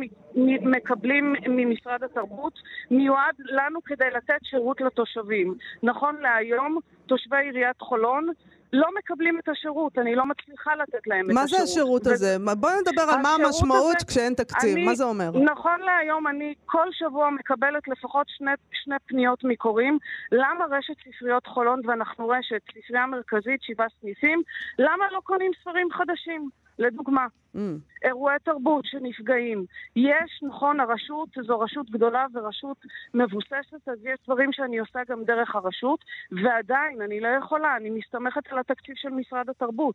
[0.44, 2.58] מקבלים ממשרד התרבות
[2.90, 5.54] מיועד לנו כדי לתת שירות לתושבים.
[5.82, 8.28] נכון להיום, תושבי עיריית חולון
[8.72, 11.66] לא מקבלים את השירות, אני לא מצליחה לתת להם את מה השירות.
[11.66, 12.36] זה השירות ו- הזה?
[12.40, 15.30] מה- בואי נדבר על מה המשמעות הזה- כשאין תקציב, אני- מה זה אומר?
[15.44, 18.50] נכון להיום אני כל שבוע מקבלת לפחות שני,
[18.84, 19.98] שני פניות מקוראים.
[20.32, 24.42] למה רשת ספריות חולון, ואנחנו רשת, ספרייה מרכזית, שבעה סניפים,
[24.78, 26.50] למה לא קונים ספרים חדשים?
[26.78, 27.58] לדוגמה, Mm.
[28.04, 29.64] אירועי תרבות שנפגעים.
[29.96, 32.76] יש, נכון, הרשות זו רשות גדולה ורשות
[33.14, 38.42] מבוססת, אז יש דברים שאני עושה גם דרך הרשות, ועדיין, אני לא יכולה, אני מסתמכת
[38.52, 39.94] על התקציב של משרד התרבות.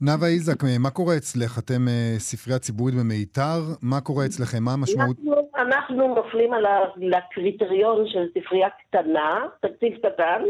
[0.00, 1.58] נאוה איזק, מה קורה אצלך?
[1.58, 4.62] אתם אה, ספרייה ציבורית במיתר, מה קורה אצלכם?
[4.64, 5.16] מה המשמעות?
[5.18, 10.42] אנחנו, אנחנו נופלים על ה- לקריטריון של ספרייה קטנה, תקציב קטן,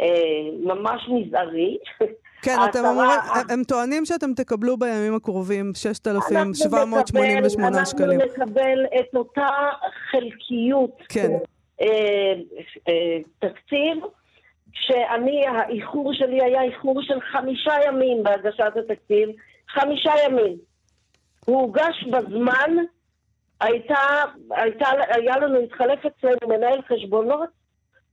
[0.00, 0.06] אה,
[0.64, 1.78] ממש מזערי.
[2.46, 3.10] כן, אתם העשרה- אומרים,
[3.50, 8.20] הם- טוענים שאתם תקבלו בימים הקרובים 6,788 אנחנו שקלים.
[8.20, 9.48] אנחנו נקבל את אותה
[10.10, 11.30] חלקיות כן.
[11.80, 11.86] אה,
[12.88, 13.96] אה, תקציב,
[14.72, 19.28] שאני, האיחור שלי היה איחור של חמישה ימים בהגשת התקציב,
[19.68, 20.56] חמישה ימים.
[21.44, 22.70] הוא הוגש בזמן,
[23.60, 23.96] הייתה,
[24.50, 27.48] הייתה, היה לנו, התחלף אצלנו מנהל חשבונות,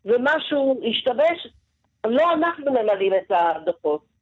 [0.05, 1.47] ומשהו השתבש,
[2.07, 4.12] לא אנחנו ממלאים את הדוחות.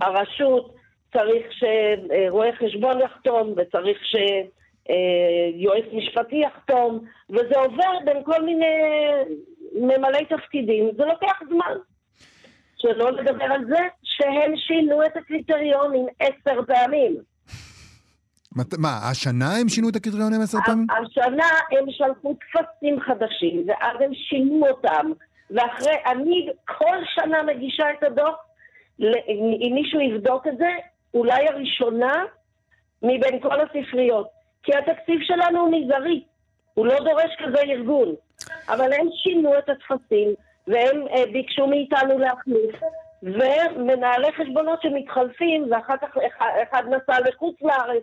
[0.00, 0.74] הרשות
[1.12, 8.66] צריך שרואה חשבון יחתום, וצריך שיועץ משפטי יחתום, וזה עובר בין כל מיני
[9.74, 11.74] ממלאי תפקידים, זה לוקח זמן.
[12.76, 17.16] שלא לדבר על זה שהם שינו את הקריטריונים עשר פעמים.
[18.56, 20.86] מת- מה, השנה הם שינו את הקריטריונים עשר פעמים?
[20.90, 25.10] השנה הם שלחו טפסים חדשים, ואז הם שינו אותם.
[25.50, 28.34] ואחרי, אני כל שנה מגישה את הדוח,
[29.00, 30.70] אם מישהו יבדוק את זה,
[31.14, 32.24] אולי הראשונה
[33.02, 34.28] מבין כל הספריות.
[34.62, 36.22] כי התקציב שלנו הוא מזערי,
[36.74, 38.14] הוא לא דורש כזה ארגון.
[38.68, 40.34] אבל הם שינו את הטפסים,
[40.66, 42.76] והם אה, ביקשו מאיתנו להחליף,
[43.22, 48.02] ומנהלי חשבונות שמתחלפים, ואחר כך אחד, אחד נסע לחוץ לארץ,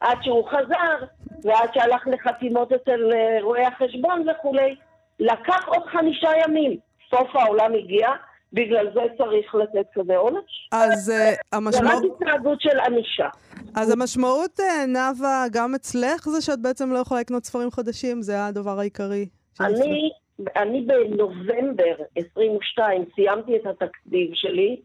[0.00, 1.06] עד שהוא חזר,
[1.44, 4.76] ועד שהלך לחתימות אצל אה, רואי החשבון וכולי.
[5.20, 6.78] לקח עוד חמישה ימים.
[7.10, 8.08] סוף העולם הגיע,
[8.52, 10.68] בגלל זה צריך לתת כזה עונש.
[10.72, 12.02] אז אה, זה רק המשמעות...
[12.04, 13.28] התנהגות של ענישה.
[13.74, 18.22] אז המשמעות, אה, נאוה, גם אצלך זה שאת בעצם לא יכולה לקנות ספרים חדשים?
[18.22, 19.28] זה הדבר העיקרי.
[19.60, 20.10] אני,
[20.56, 24.76] אני בנובמבר 22 סיימתי את התקציב שלי,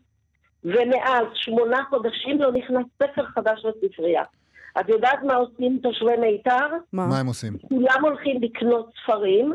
[0.63, 4.23] ומאז שמונה חודשים לא נכנס ספר חדש לספרייה.
[4.79, 6.67] את יודעת מה עושים תושבי מיתר?
[6.93, 7.07] מה?
[7.07, 7.57] מה הם עושים?
[7.57, 9.53] כולם הולכים לקנות ספרים,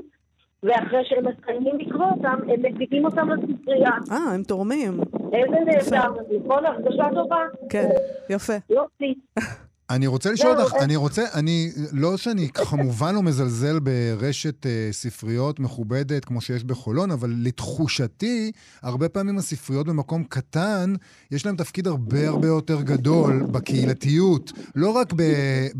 [0.62, 3.90] ואחרי שהם מסיימים לקרוא אותם, הם מציגים אותם לספרייה.
[4.10, 5.00] אה, הם תורמים.
[5.32, 6.10] איזה נהדר,
[6.44, 6.66] נכון?
[6.66, 7.36] הרגשה טובה.
[7.70, 7.88] כן,
[8.30, 8.54] יפה.
[8.70, 9.14] יופי.
[9.90, 10.84] אני רוצה לשאול אותך, אה.
[10.84, 17.10] אני רוצה, אני, לא שאני כמובן לא מזלזל ברשת אה, ספריות מכובדת כמו שיש בחולון,
[17.10, 20.92] אבל לתחושתי, הרבה פעמים הספריות במקום קטן,
[21.30, 25.22] יש להם תפקיד הרבה הרבה יותר גדול בקהילתיות, לא רק ב,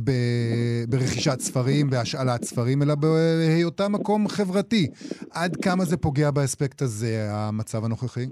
[0.04, 0.10] ב,
[0.88, 4.86] ברכישת ספרים, בהשאלת ספרים, אלא בהיותם מקום חברתי.
[5.30, 8.26] עד כמה זה פוגע באספקט הזה, המצב הנוכחי?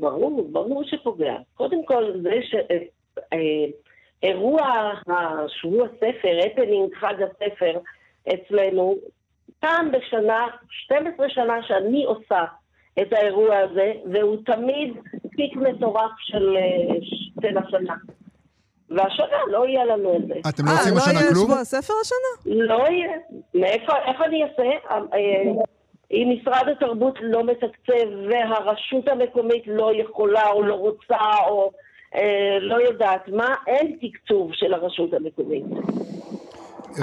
[0.00, 1.34] ברור, ברור שפוגע.
[1.54, 2.30] קודם כל, זה
[4.22, 4.90] שאירוע
[5.48, 7.78] שבוע הספר, הפנינג חג הספר
[8.28, 8.96] אצלנו,
[9.60, 12.44] פעם בשנה, 12 שנה שאני עושה
[13.02, 14.94] את האירוע הזה, והוא תמיד
[15.36, 16.94] פיק מטורף של, אה,
[17.42, 17.94] של השנה.
[18.90, 20.34] והשנה לא יהיה לנו את זה.
[20.48, 21.44] אתם לא אה, עושים לא השנה יהיה כלום?
[21.44, 22.54] שבוע הספר השנה?
[22.64, 23.12] לא יהיה.
[23.54, 24.70] מאיפה, איך אני אעשה?
[24.90, 24.98] אה,
[26.10, 31.78] אם משרד התרבות לא מתקצב והרשות המקומית לא יכולה או לא רוצה או אה,
[32.60, 35.64] לא יודעת מה, אין תקצוב של הרשות המקומית.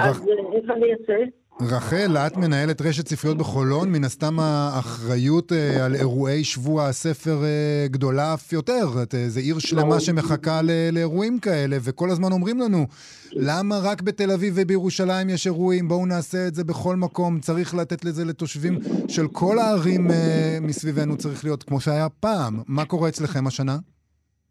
[0.28, 1.24] אה, איך אני אעשה?
[1.60, 7.86] רחל, את מנהלת רשת ספריות בחולון, מן הסתם האחריות אה, על אירועי שבוע הספר אה,
[7.88, 8.86] גדולה אף יותר.
[9.02, 12.86] את, אה, זה עיר שלמה שמחכה ל- לאירועים כאלה, וכל הזמן אומרים לנו,
[13.32, 15.88] למה רק בתל אביב ובירושלים יש אירועים?
[15.88, 17.40] בואו נעשה את זה בכל מקום.
[17.40, 22.62] צריך לתת לזה לתושבים של כל הערים אה, מסביבנו, צריך להיות כמו שהיה פעם.
[22.66, 23.76] מה קורה אצלכם השנה?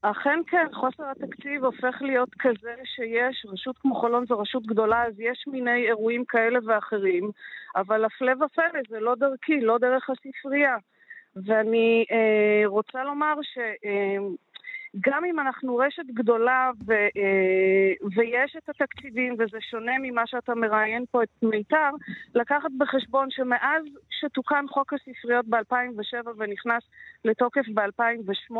[0.02, 5.20] אכן כן, חוסר התקציב הופך להיות כזה שיש, רשות כמו חולון זו רשות גדולה, אז
[5.20, 7.32] יש מיני אירועים כאלה ואחרים,
[7.76, 10.76] אבל הפלא ופלא זה לא דרכי, לא דרך הספרייה.
[11.46, 13.58] ואני אה, רוצה לומר ש...
[13.58, 14.18] אה,
[15.26, 17.88] אם אנחנו רשת גדולה ו, אה,
[18.20, 21.90] ויש את התקציבים וזה שונה ממה שאתה מראיין פה את מיתר,
[22.36, 26.84] לקחת בחשבון שמאז שתוקן חוק הספריות ב-2007 ונכנס
[27.26, 28.56] לתוקף ב-2008,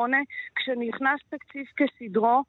[0.56, 2.44] כשנכנס תקציב כסדרו,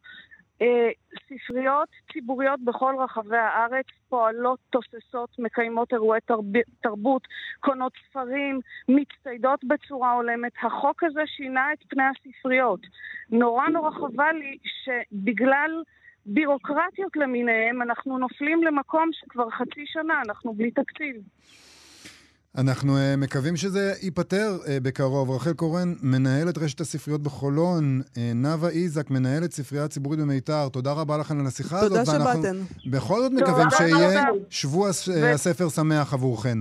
[0.63, 0.91] אה,
[1.27, 6.45] ספריות ציבוריות בכל רחבי הארץ פועלות, תוססות, מקיימות אירועי תרב...
[6.83, 7.23] תרבות,
[7.61, 10.53] קונות ספרים, מצטיידות בצורה הולמת.
[10.63, 12.81] החוק הזה שינה את פני הספריות.
[13.31, 15.83] נורא נורא חבל לי שבגלל
[16.27, 21.17] בירוקרטיות למיניהם אנחנו נופלים למקום שכבר חצי שנה אנחנו בלי תקציב.
[22.59, 25.31] אנחנו uh, מקווים שזה ייפתר uh, בקרוב.
[25.31, 31.19] רחל קורן, מנהלת רשת הספריות בחולון, uh, נאוה איזק, מנהלת ספרייה ציבורית במיתר, תודה רבה
[31.19, 32.15] לכם על השיחה תודה הזאת.
[32.15, 32.57] ואנחנו שבאתן.
[32.91, 34.25] בכל זאת תודה מקווים שיהיה.
[34.51, 36.59] שבוע ו- הספר שמח עבורכן.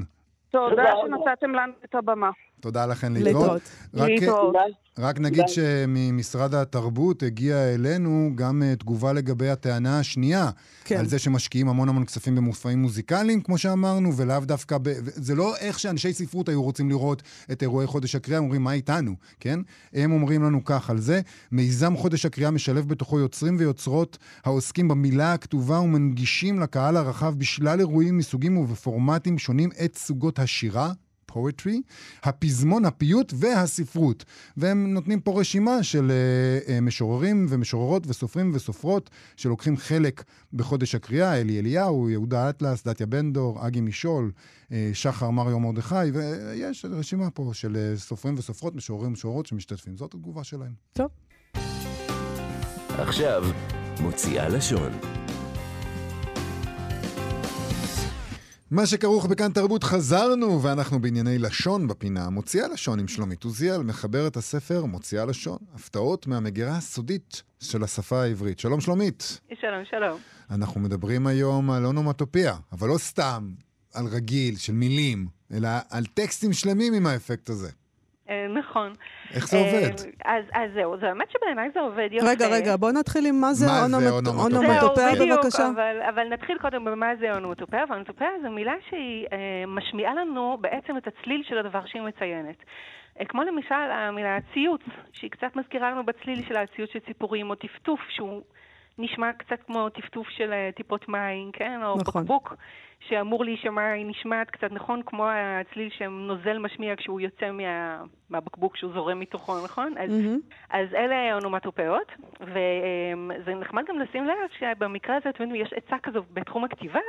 [0.50, 0.84] תודה תודה.
[1.02, 2.30] שנתתם לנו את הבמה.
[2.60, 3.46] תודה לכן להתראות.
[3.46, 3.62] להתראות.
[3.94, 4.56] רק, להתראות.
[5.00, 10.50] רק נגיד שממשרד התרבות הגיעה אלינו גם uh, תגובה לגבי הטענה השנייה,
[10.84, 10.98] כן.
[10.98, 14.78] על זה שמשקיעים המון המון כספים במופעים מוזיקליים, כמו שאמרנו, ולאו דווקא...
[14.78, 14.90] ב...
[15.04, 18.74] זה לא איך שאנשי ספרות היו רוצים לראות את אירועי חודש הקריאה, הם אומרים, מה
[18.74, 19.60] איתנו, כן?
[19.94, 25.34] הם אומרים לנו כך על זה, מיזם חודש הקריאה משלב בתוכו יוצרים ויוצרות העוסקים במילה
[25.34, 30.92] הכתובה ומנגישים לקהל הרחב בשלל אירועים מסוגים ובפורמטים שונים את סוגות השירה.
[31.30, 31.82] פואטרי,
[32.24, 34.26] הפזמון, הפיוט והספרות.
[34.58, 41.42] והם נותנים פה רשימה של uh, uh, משוררים ומשוררות וסופרים וסופרות שלוקחים חלק בחודש הקריאה,
[41.42, 47.30] אלי אליהו, יהודה אטלס, דתיה בן דור, אגי משול, uh, שחר מריו מרדכי, ויש רשימה
[47.30, 49.98] פה של uh, סופרים וסופרות, משוררים ומשוררות שמשתתפים.
[49.98, 50.74] זאת התגובה שלהם.
[50.94, 51.10] טוב.
[52.98, 53.44] עכשיו,
[54.02, 55.19] מוציאה לשון.
[58.72, 62.30] מה שכרוך בכאן תרבות חזרנו, ואנחנו בענייני לשון בפינה.
[62.30, 65.58] מוציאה לשון עם שלומית עוזיאל, מחברת הספר מוציאה לשון.
[65.74, 68.60] הפתעות מהמגירה הסודית של השפה העברית.
[68.60, 69.42] שלום שלומית.
[69.62, 70.20] שלום, שלום.
[70.52, 73.52] אנחנו מדברים היום על אונומטופיה, אבל לא סתם
[73.94, 77.70] על רגיל, של מילים, אלא על טקסטים שלמים עם האפקט הזה.
[78.30, 78.94] אה, נכון.
[79.34, 80.00] איך זה עובד?
[80.26, 82.30] אה, אז, אז זהו, זה האמת שבעיניי זה עובד יפה.
[82.30, 84.44] רגע, רגע, בוא נתחיל עם מה זה אונומטופיה?
[84.44, 85.70] אונומטופיה, זהו, בדיוק, בבקשה.
[85.70, 90.98] אבל, אבל נתחיל קודם במה זה אונומטופיה, ואונומטופיה זו מילה שהיא אה, משמיעה לנו בעצם
[90.98, 92.58] את הצליל של הדבר שהיא מציינת.
[93.28, 94.82] כמו למשל המילה ציוץ,
[95.14, 98.42] שהיא קצת מזכירה לנו בצליל של הציוץ של ציפורים, או טפטוף, שהוא
[99.00, 101.80] נשמע קצת כמו טפטוף של אה, טיפות מים, כן?
[101.84, 102.24] או נכון.
[102.24, 102.56] בקבוק,
[103.00, 108.94] שאמור להישמע, היא נשמעת קצת נכון, כמו הצליל שנוזל משמיע כשהוא יוצא מה, מהבקבוק שהוא
[108.94, 109.94] זורם מתוכו, נכון?
[109.98, 110.40] אז, מהמם.
[110.70, 112.12] אז אלה אונומטופאות,
[113.40, 117.00] וזה נחמד גם לשים לב שבמקרה הזה, אתם יודעים, יש עצה כזו בתחום הכתיבה,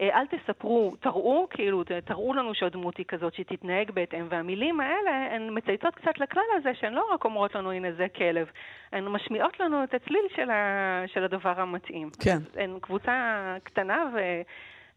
[0.00, 5.48] אה, אל תספרו, תראו, כאילו, תראו לנו שהדמות היא כזאת שתתנהג בהתאם, והמילים האלה הן
[5.50, 8.46] מצייצות קצת לכלל הזה, שהן לא רק אומרות לנו, הנה זה כלב,
[8.92, 12.10] הן משמיעות לנו את הצליל של, ה, של הדבר המתאים.
[12.24, 12.38] כן.
[12.54, 14.18] הן קבוצה קטנה ו,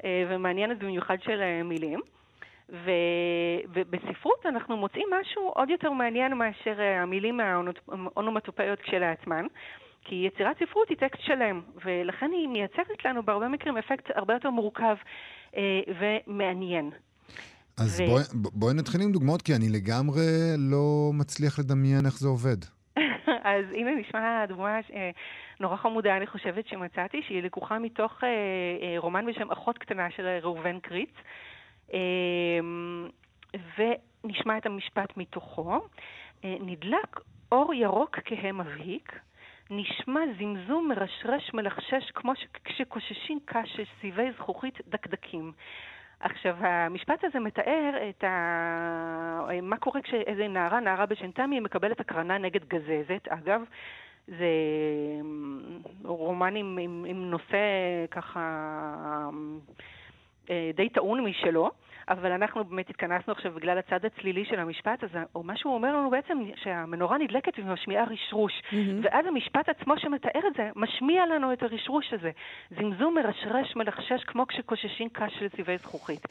[0.03, 1.99] אה, ומעניינת במיוחד של אה, מילים.
[2.71, 2.91] ו,
[3.73, 9.45] ובספרות אנחנו מוצאים משהו עוד יותר מעניין מאשר המילים האונומטופאיות כשלעצמן.
[10.01, 14.49] כי יצירת ספרות היא טקסט שלם, ולכן היא מייצרת לנו בהרבה מקרים אפקט הרבה יותר
[14.49, 14.95] מורכב
[15.57, 16.91] אה, ומעניין.
[17.77, 18.05] אז ו...
[18.05, 20.21] בואי בוא נתחיל עם דוגמאות, כי אני לגמרי
[20.57, 22.57] לא מצליח לדמיין איך זה עובד.
[23.53, 25.09] אז הנה נשמע דוגמה אה,
[25.59, 30.37] נורא חמודה, אני חושבת שמצאתי, שהיא לקוחה מתוך אה, אה, רומן בשם אחות קטנה של
[30.41, 31.13] ראובן קריץ.
[31.93, 31.99] אה,
[33.53, 35.79] ונשמע את המשפט מתוכו.
[36.43, 37.19] אה, נדלק
[37.51, 39.19] אור ירוק כהה מבהיק,
[39.69, 42.33] נשמע זמזום מרשרש מלחשש כמו
[42.65, 45.51] כשקוששים קש של סיבי זכוכית דקדקים.
[46.19, 49.49] עכשיו, המשפט הזה מתאר את ה...
[49.61, 53.27] מה קורה כשאיזה נערה, נערה בשן תמי, מקבלת הקרנה נגד גזזת.
[53.27, 53.61] אגב,
[54.27, 54.47] זה
[56.03, 57.57] רומן עם, עם, עם נושא
[58.11, 58.39] ככה
[60.49, 61.71] אה, די טעון משלו.
[62.09, 65.09] אבל אנחנו באמת התכנסנו עכשיו בגלל הצד הצלילי של המשפט, אז
[65.43, 68.53] מה שהוא אומר לנו בעצם, שהמנורה נדלקת ומשמיעה רשרוש.
[68.53, 68.75] Mm-hmm.
[69.03, 72.31] ואז המשפט עצמו שמתאר את זה, משמיע לנו את הרשרוש הזה.
[72.69, 76.27] זמזום מרשרש מלחשש כמו כשקוששים קש של צבעי זכוכית.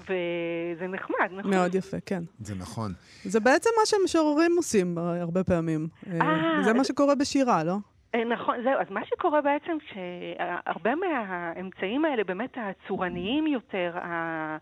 [0.00, 1.50] וזה נחמד, נכון?
[1.50, 2.22] מאוד יפה, כן.
[2.38, 2.92] זה נכון.
[3.22, 5.88] זה בעצם מה שמשוררים עושים הרבה פעמים.
[6.06, 7.76] אה, זה מה שקורה בשירה, לא?
[8.14, 8.80] אה, נכון, זהו.
[8.80, 14.56] אז מה שקורה בעצם, שהרבה מהאמצעים האלה באמת הצורניים יותר, אה,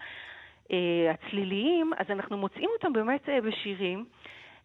[1.10, 4.04] הצליליים, אז אנחנו מוצאים אותם באמת אה, בשירים.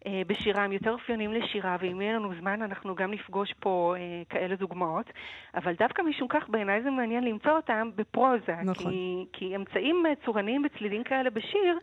[0.06, 4.22] אה, בשירה, הם יותר אופיונים לשירה, ואם יהיה לנו זמן אנחנו גם נפגוש פה אה,
[4.28, 5.06] כאלה דוגמאות.
[5.54, 8.56] אבל דווקא משום כך בעיניי זה מעניין למצוא אותם בפרוזה.
[8.64, 8.92] נכון.
[8.92, 11.78] כי, כי אמצעים צורניים בצלילים כאלה בשיר,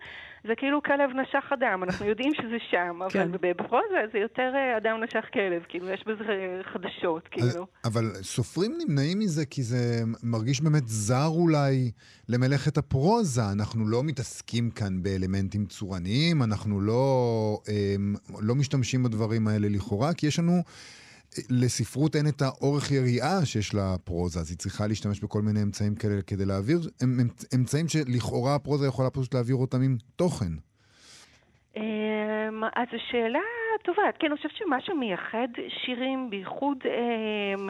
[0.47, 3.31] זה כאילו כלב נשך אדם, אנחנו יודעים שזה שם, אבל כן.
[3.31, 6.23] בפרוזה זה יותר אדם נשך כלב, כאילו יש בזה
[6.73, 7.65] חדשות, כאילו.
[7.85, 11.91] אבל סופרים נמנעים מזה כי זה מרגיש באמת זר אולי
[12.29, 13.41] למלאכת הפרוזה.
[13.51, 17.57] אנחנו לא מתעסקים כאן באלמנטים צורניים, אנחנו לא...
[17.69, 17.95] אה,
[18.39, 20.61] לא משתמשים בדברים האלה לכאורה, כי יש לנו...
[21.49, 26.21] לספרות אין את האורך יריעה שיש לפרוזה, אז היא צריכה להשתמש בכל מיני אמצעים כאלה
[26.27, 26.79] כדי להעביר,
[27.55, 30.53] אמצעים שלכאורה הפרוזה יכולה פשוט להעביר אותם עם תוכן.
[31.75, 33.39] אמ, אז השאלה
[33.83, 35.47] טובה, כן, אני חושבת שמה שמייחד
[35.85, 37.69] שירים, בייחוד אמ,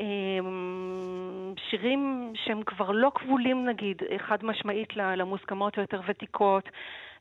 [0.00, 6.64] אמ, שירים שהם כבר לא כבולים נגיד, חד משמעית למוסכמות היותר ותיקות,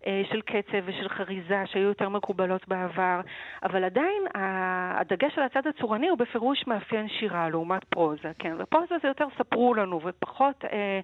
[0.03, 3.21] של קצב ושל חריזה שהיו יותר מקובלות בעבר,
[3.63, 9.07] אבל עדיין הדגש על הצד הצורני הוא בפירוש מאפיין שירה לעומת פרוזה, כן, ופרוזה זה
[9.07, 10.99] יותר ספרו לנו ופחות אה,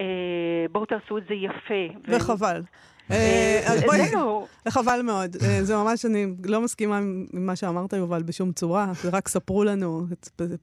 [0.00, 1.98] אה, בואו תעשו את זה יפה.
[2.08, 2.62] וחבל.
[3.10, 3.98] אה, אז בואי,
[4.68, 5.36] חבל מאוד.
[5.60, 8.92] זה ממש, אני לא מסכימה עם מה שאמרת, יובל, בשום צורה.
[9.12, 10.02] רק ספרו לנו.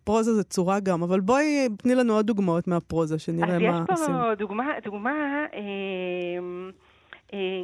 [0.03, 3.93] פרוזה זה צורה גם, אבל בואי, תני לנו עוד דוגמאות מהפרוזה, שנראה מה עושים.
[3.93, 5.11] אז יש פה דוגמה, דוגמה
[5.53, 5.59] אה,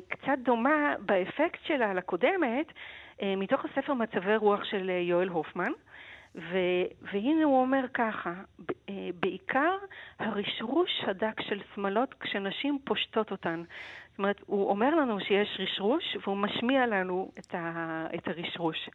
[0.07, 2.65] קצת דומה באפקט שלה לקודמת,
[3.21, 5.71] אה, מתוך הספר מצבי רוח של אה, יואל הופמן.
[6.35, 6.57] ו,
[7.01, 8.33] והנה הוא אומר ככה,
[9.19, 9.75] בעיקר
[10.19, 13.63] הרשרוש הדק של שמלות כשנשים פושטות אותן.
[14.09, 18.89] זאת אומרת, הוא אומר לנו שיש רשרוש והוא משמיע לנו את, ה, את הרשרוש.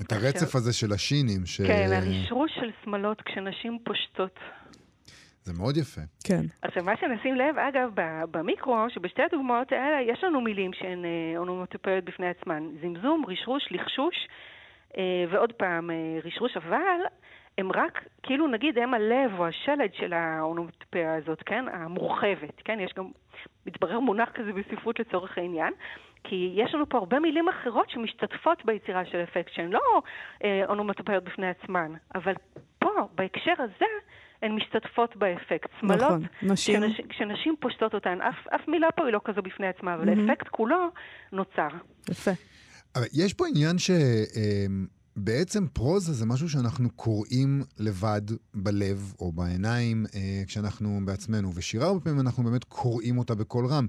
[0.00, 1.46] את הרצף עכשיו, הזה של השינים.
[1.46, 1.60] ש...
[1.60, 4.38] כן, הרשרוש של שמלות כשנשים פושטות.
[5.44, 6.00] זה מאוד יפה.
[6.24, 6.42] כן.
[6.62, 7.90] עכשיו, מה שנשים לב, אגב,
[8.30, 12.62] במיקרו, שבשתי הדוגמאות האלה יש לנו מילים שהן אה, אונומטופאיות בפני עצמן.
[12.82, 14.28] זמזום, רשרוש, לחשוש,
[14.96, 17.00] אה, ועוד פעם, אה, רשרוש, אבל
[17.58, 21.64] הם רק, כאילו נגיד, הם הלב או השלד של האונומטופאה הזאת, כן?
[21.72, 22.80] המורחבת, כן?
[22.80, 23.08] יש גם,
[23.66, 25.72] מתברר מונח כזה בספרות לצורך העניין.
[26.24, 30.02] כי יש לנו פה הרבה מילים אחרות שמשתתפות ביצירה של אפקט, שהן לא
[30.44, 32.32] אה, אונומטופאיות בפני עצמן, אבל
[32.78, 33.86] פה, בהקשר הזה,
[34.42, 35.70] הן משתתפות באפקט.
[35.80, 36.80] שמלות, נכון, נשים...
[36.80, 40.30] כשנש, כשנשים פושטות אותן, אף, אף מילה פה היא לא כזו בפני עצמה, אבל mm-hmm.
[40.30, 40.90] האפקט כולו
[41.32, 41.68] נוצר.
[42.10, 42.30] יפה.
[42.96, 43.90] אבל יש פה עניין ש...
[45.16, 48.22] בעצם פרוזה זה משהו שאנחנו קוראים לבד
[48.54, 53.86] בלב או בעיניים אה, כשאנחנו בעצמנו, ושירה הרבה פעמים אנחנו באמת קוראים אותה בקול רם.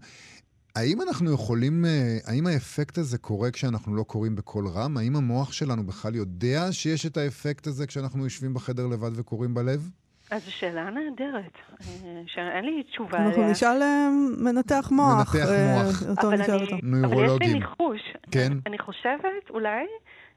[0.76, 4.98] האם אנחנו יכולים, אה, האם האפקט הזה קורה כשאנחנו לא קוראים בקול רם?
[4.98, 9.90] האם המוח שלנו בכלל יודע שיש את האפקט הזה כשאנחנו יושבים בחדר לבד וקוראים בלב?
[10.34, 13.30] אז זו שאלה נהדרת, אה, שאין לי תשובה עליה.
[13.30, 15.36] אנחנו נשאל אה, מנתח מוח.
[15.36, 16.04] מנתח אה, מוח.
[16.18, 18.02] אבל אני, אבל יש לי ניחוש.
[18.32, 18.54] כן.
[18.66, 19.86] אני חושבת אולי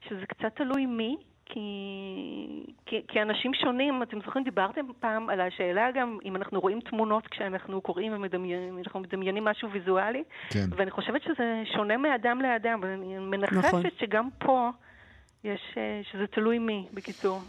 [0.09, 1.59] שזה קצת תלוי מי, כי,
[2.85, 7.27] כי, כי אנשים שונים, אתם זוכרים, דיברתם פעם על השאלה גם אם אנחנו רואים תמונות
[7.27, 10.65] כשאנחנו קוראים ומדמיינים אנחנו מדמיינים משהו ויזואלי, כן.
[10.77, 13.83] ואני חושבת שזה שונה מאדם לאדם, ואני מנחשת נכון.
[13.99, 14.69] שגם פה
[15.43, 15.77] יש,
[16.11, 17.41] שזה תלוי מי, בקיצור.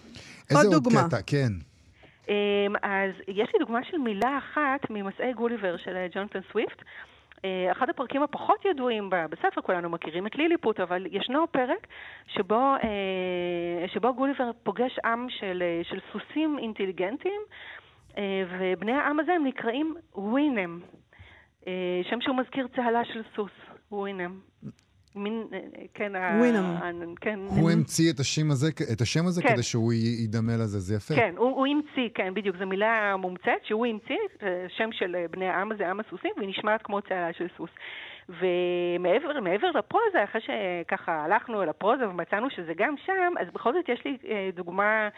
[0.50, 1.08] איזה עוד דוגמה.
[1.08, 1.67] קטע, כן.
[2.28, 6.82] אמ, אז יש לי דוגמה של מילה אחת ממסעי גוליבר של אה, ג'ונתן סוויפט,
[7.44, 11.86] אה, אחד הפרקים הפחות ידועים בספר, כולנו מכירים את ליליפוט, אבל ישנו פרק
[12.26, 17.40] שבו, אה, שבו גוליבר פוגש עם של, של סוסים אינטליגנטים,
[18.18, 20.80] אה, ובני העם הזה הם נקראים ווינם,
[22.02, 23.50] שם שהוא מזכיר צהלה של סוס,
[23.92, 24.40] ווינם.
[25.16, 25.58] מין, אה,
[25.94, 26.74] כן, ה- ווינם.
[27.20, 29.48] כן, הוא המציא את השם הזה, את השם הזה כן.
[29.52, 31.14] כדי שהוא י- ידמה לזה, זה יפה.
[31.14, 35.24] כן, הוא, הוא המציא, כן, בדיוק, זו מילה מומצאת שהוא המציא, אה, שם של אה,
[35.30, 37.70] בני העם הזה, עם הסוסים, והיא נשמעת כמו צהלה של סוס.
[38.28, 43.88] ומעבר מעבר לפרוזה, אחרי שככה הלכנו אל הפרוזה ומצאנו שזה גם שם, אז בכל זאת
[43.88, 45.08] יש לי אה, דוגמה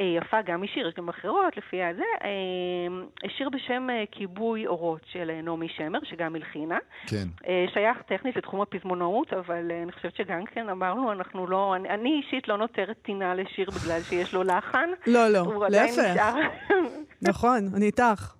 [0.00, 5.40] אה, יפה גם משיר, יש גם אחרות לפי הזה, אה, שיר בשם כיבוי אורות של
[5.42, 6.78] נעמי שמר, שגם הלחינה.
[7.06, 7.28] כן.
[7.74, 12.48] שייך טכנית לתחום הפזמונאות, אבל אני חושבת שגם כן אמרנו, אנחנו לא, אני, אני אישית
[12.48, 14.88] לא נותרת טינה לשיר בגלל שיש לו לחן.
[15.06, 16.34] לא, לא, להפך.
[17.28, 18.34] נכון, אני איתך.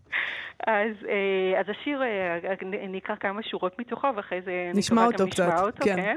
[0.67, 2.39] אז, אה, אז השיר, אה,
[2.85, 5.97] אני אקרא כמה שורות מתוכו, ואחרי זה נשמע אותו גם נשמע קצת, אותו, כן.
[5.97, 6.17] כן.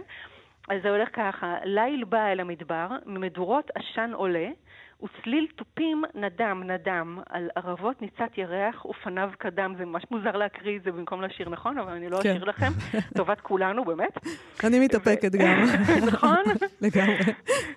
[0.70, 4.48] אז זה הולך ככה, ליל בא אל המדבר, ממדורות עשן עולה,
[5.04, 9.74] וצליל תופים נדם נדם, על ערבות ניצת ירח ופניו קדם.
[9.78, 11.78] זה ממש מוזר להקריא את זה במקום לשיר, נכון?
[11.78, 12.30] אבל אני לא כן.
[12.30, 12.72] אשיר לכם,
[13.18, 14.18] טובת כולנו, באמת.
[14.64, 15.66] אני מתאפקת גם.
[16.14, 16.44] נכון?
[16.82, 17.34] לגמרי.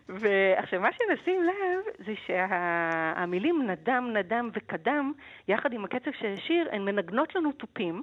[0.09, 5.13] ועכשיו, מה שנשים לב זה שהמילים נדם, נדם וקדם,
[5.49, 8.03] יחד עם הקצב של השיר, הן מנגנות לנו תופים,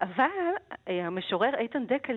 [0.00, 0.26] אבל
[0.88, 2.16] אה, המשורר איתן דקל,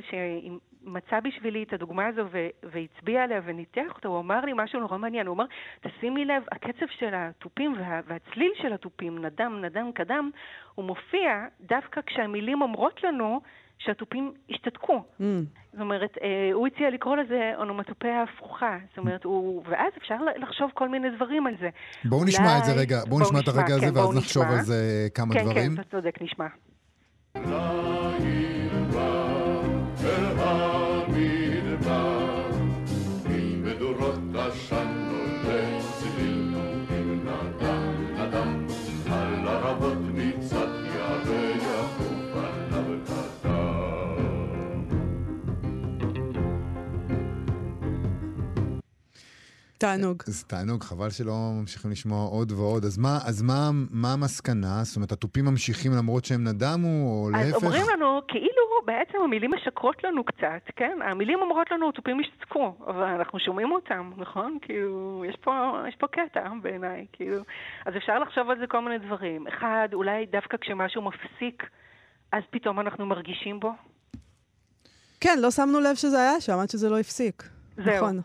[0.85, 2.21] שמצא בשבילי את הדוגמה הזו
[2.63, 5.45] והצביע עליה וניתח אותה, הוא אמר לי משהו נורא מעניין, הוא אמר,
[5.81, 10.29] תשימי לב, הקצב של התופים וה- והצליל של התופים, נדם, נדם, קדם,
[10.75, 11.29] הוא מופיע
[11.61, 13.41] דווקא כשהמילים אומרות לנו
[13.77, 15.03] שהתופים השתתקו.
[15.19, 15.23] Mm.
[15.71, 18.77] זאת אומרת, אה, הוא הציע לקרוא לזה אונומטופיה הפוכה.
[18.89, 19.63] זאת אומרת, הוא...
[19.69, 21.69] ואז אפשר לחשוב כל מיני דברים על זה.
[22.05, 24.43] בואו אולי- נשמע את זה רגע, בואו נשמע את הרגע הזה כן, ואז בואו נחשוב
[24.43, 24.57] נשמע.
[24.57, 24.75] על זה
[25.13, 25.75] כמה כן, דברים.
[25.75, 26.47] כן, אתה צודק, נשמע.
[49.85, 50.23] תענוג.
[50.25, 52.85] זה תענוג, חבל שלא ממשיכים לשמוע עוד ועוד.
[52.85, 54.83] אז מה, אז מה, מה המסקנה?
[54.83, 57.63] זאת אומרת, התופים ממשיכים למרות שהם נדמו, או אז להפך?
[57.63, 60.97] אומרים לנו, כאילו בעצם המילים משקרות לנו קצת, כן?
[61.11, 64.57] המילים אומרות לנו, תופים השתתקו, אבל אנחנו שומעים אותם, נכון?
[64.61, 65.51] כאילו, יש פה,
[65.89, 67.41] יש פה קטע בעיניי, כאילו.
[67.85, 69.47] אז אפשר לחשוב על זה כל מיני דברים.
[69.47, 71.63] אחד, אולי דווקא כשמשהו מפסיק,
[72.31, 73.71] אז פתאום אנחנו מרגישים בו.
[75.19, 77.43] כן, לא שמנו לב שזה היה שם עד שזה לא הפסיק.
[77.77, 77.95] זהו.
[77.95, 78.21] נכון.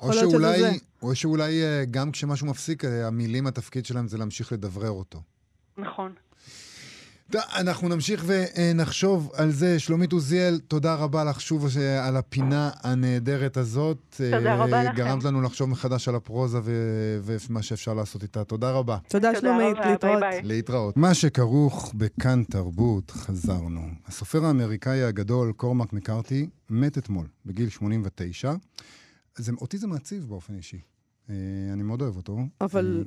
[0.00, 0.70] או שאולי, זה.
[1.04, 5.22] או שאולי אה, גם כשמשהו מפסיק, אה, המילים, התפקיד שלהם זה להמשיך לדברר אותו.
[5.78, 6.12] נכון.
[7.30, 9.78] טוב, אנחנו נמשיך ונחשוב על זה.
[9.78, 14.14] שלומית עוזיאל, תודה רבה לך שוב אה, על הפינה הנהדרת הזאת.
[14.16, 14.94] תודה אה, רבה לכם.
[14.96, 18.44] גרמת לנו לחשוב מחדש על הפרוזה ו- ומה שאפשר לעשות איתה.
[18.44, 18.98] תודה רבה.
[19.08, 20.20] תודה תודה שלומית, רבה, להתראות.
[20.20, 20.42] ביי ביי.
[20.42, 20.96] להתראות.
[20.96, 23.88] מה שכרוך בכאן תרבות, חזרנו.
[24.06, 28.52] הסופר האמריקאי הגדול, קורמק מקארתי, מת אתמול, בגיל 89.
[29.36, 30.93] זה, אותי זה מעציב באופן אישי.
[31.30, 31.34] אה,
[31.72, 32.38] אני מאוד אוהב אותו.
[32.60, 33.04] אבל...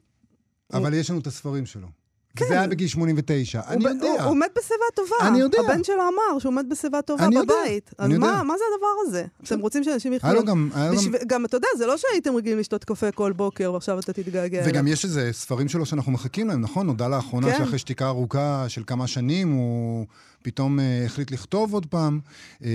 [0.73, 1.87] אה, אבל יש לנו את הספרים שלו.
[2.35, 2.45] כן.
[2.49, 4.07] זה היה בגיל 89, הוא אני ב- יודע.
[4.07, 5.27] הוא- הוא מת בשיבה טובה.
[5.27, 5.59] אני יודע.
[5.65, 7.91] הבן שלו אמר שהוא מת בשיבה טובה אני יודע, בבית.
[7.97, 8.27] אז אני יודע.
[8.27, 9.25] מה מה זה הדבר הזה?
[9.43, 10.33] אתם רוצים שאנשים היה יחיו...
[10.33, 10.69] לו גם...
[10.75, 11.11] היה לו גם...
[11.27, 14.61] גם, אתה יודע, זה לא שהייתם רגילים לשתות קפה כל בוקר ועכשיו אתה תתגעגע.
[14.65, 16.87] וגם יש איזה ספרים שלו שאנחנו מחכים להם, נכון?
[16.87, 17.57] נודע לאחרונה כן.
[17.57, 20.05] שאחרי שתיקה ארוכה של כמה שנים, הוא
[20.47, 22.19] פתאום אה, החליט לכתוב עוד פעם,
[22.63, 22.69] אה,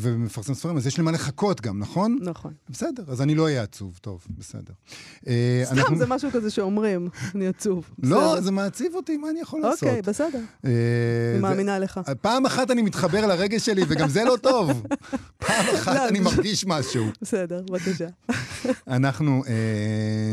[0.00, 2.18] ומפרסם ספרים, אז יש למה לחכות גם, נכון?
[2.22, 2.52] נכון.
[2.70, 4.72] בסדר, אז אני לא אהיה עצוב, טוב, בסדר.
[5.28, 7.90] אה, סתם אנחנו- זה משהו כזה שאומרים, אני עצוב.
[8.02, 8.40] לא.
[8.40, 9.82] זה מעציב אותי, מה אני יכול לעשות?
[9.82, 10.38] אוקיי, בסדר.
[10.64, 10.70] אה,
[11.32, 12.00] אני מאמינה לך.
[12.20, 14.82] פעם אחת אני מתחבר לרגש שלי, וגם זה לא טוב.
[15.46, 17.04] פעם אחת לא, אני מרגיש משהו.
[17.22, 18.06] בסדר, בבקשה.
[18.96, 19.52] אנחנו אה,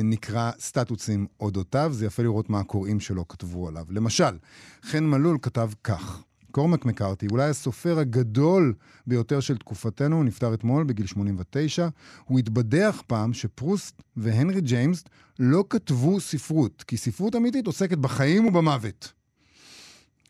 [0.04, 3.86] נקרא סטטוסים אודותיו, זה יפה לראות מה הקוראים שלו כתבו עליו.
[3.90, 4.38] למשל,
[4.84, 6.22] חן מלול כתב כך:
[6.56, 8.74] קורמק מקארתי, אולי הסופר הגדול
[9.08, 11.88] ביותר של תקופתנו, נפטר אתמול בגיל 89.
[12.26, 15.04] הוא התבדח פעם שפרוסט והנרי ג'יימס
[15.40, 19.14] לא כתבו ספרות, כי ספרות אמיתית עוסקת בחיים ובמוות.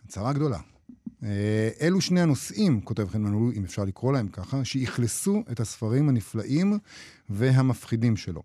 [0.05, 0.59] הצהרה גדולה.
[1.23, 6.09] אה, אלו שני הנושאים, כותב חן מלול, אם אפשר לקרוא להם ככה, שאכלסו את הספרים
[6.09, 6.79] הנפלאים
[7.29, 8.43] והמפחידים שלו.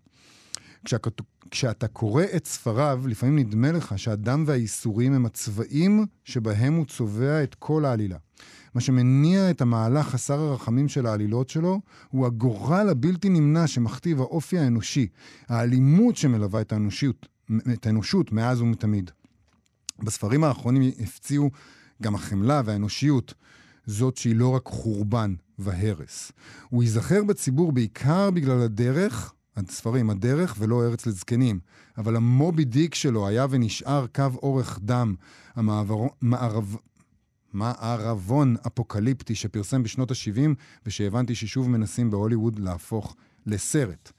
[1.50, 7.54] כשאתה, קורא את ספריו, לפעמים נדמה לך שהדם והייסורים הם הצבעים שבהם הוא צובע את
[7.54, 8.16] כל העלילה.
[8.74, 14.58] מה שמניע את המהלך חסר הרחמים של העלילות שלו, הוא הגורל הבלתי נמנע שמכתיב האופי
[14.58, 15.06] האנושי,
[15.48, 17.28] האלימות שמלווה את האנושיות,
[17.72, 19.10] את האנושות מאז ומתמיד.
[19.98, 21.50] בספרים האחרונים הפציעו
[22.02, 23.34] גם החמלה והאנושיות.
[23.86, 26.32] זאת שהיא לא רק חורבן והרס.
[26.68, 29.32] הוא ייזכר בציבור בעיקר בגלל הדרך,
[29.68, 31.60] הספרים, הדרך ולא ארץ לזקנים.
[31.98, 35.14] אבל המובי דיק שלו היה ונשאר קו אורך דם,
[35.54, 36.76] המערב...
[37.52, 40.50] מערבון אפוקליפטי שפרסם בשנות ה-70
[40.86, 44.12] ושהבנתי ששוב מנסים בהוליווד להפוך לסרט.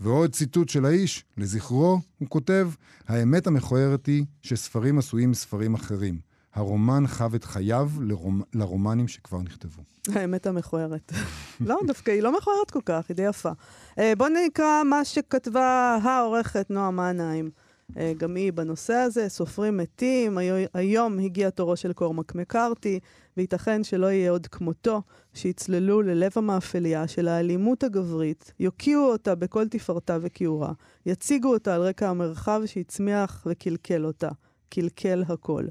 [0.00, 2.70] ועוד ציטוט של האיש, לזכרו, הוא כותב,
[3.08, 6.27] האמת המכוערת היא שספרים עשויים מספרים אחרים.
[6.58, 8.42] הרומן חב את חייו לרומ...
[8.54, 9.82] לרומנים שכבר נכתבו.
[10.14, 11.12] האמת המכוערת.
[11.60, 13.50] לא, דווקא היא לא מכוערת כל כך, היא די יפה.
[13.98, 17.50] אה, בואו נקרא מה שכתבה העורכת נועה מנהיים.
[17.96, 20.38] אה, גם היא בנושא הזה, סופרים מתים,
[20.74, 23.00] היום הגיע תורו של קורמק מקארתי,
[23.36, 25.02] וייתכן שלא יהיה עוד כמותו,
[25.34, 30.72] שיצללו ללב המאפליה של האלימות הגברית, יוקיעו אותה בכל תפארתה וכיעורה,
[31.06, 34.28] יציגו אותה על רקע המרחב שהצמיח וקלקל אותה.
[34.68, 35.64] קלקל הכל.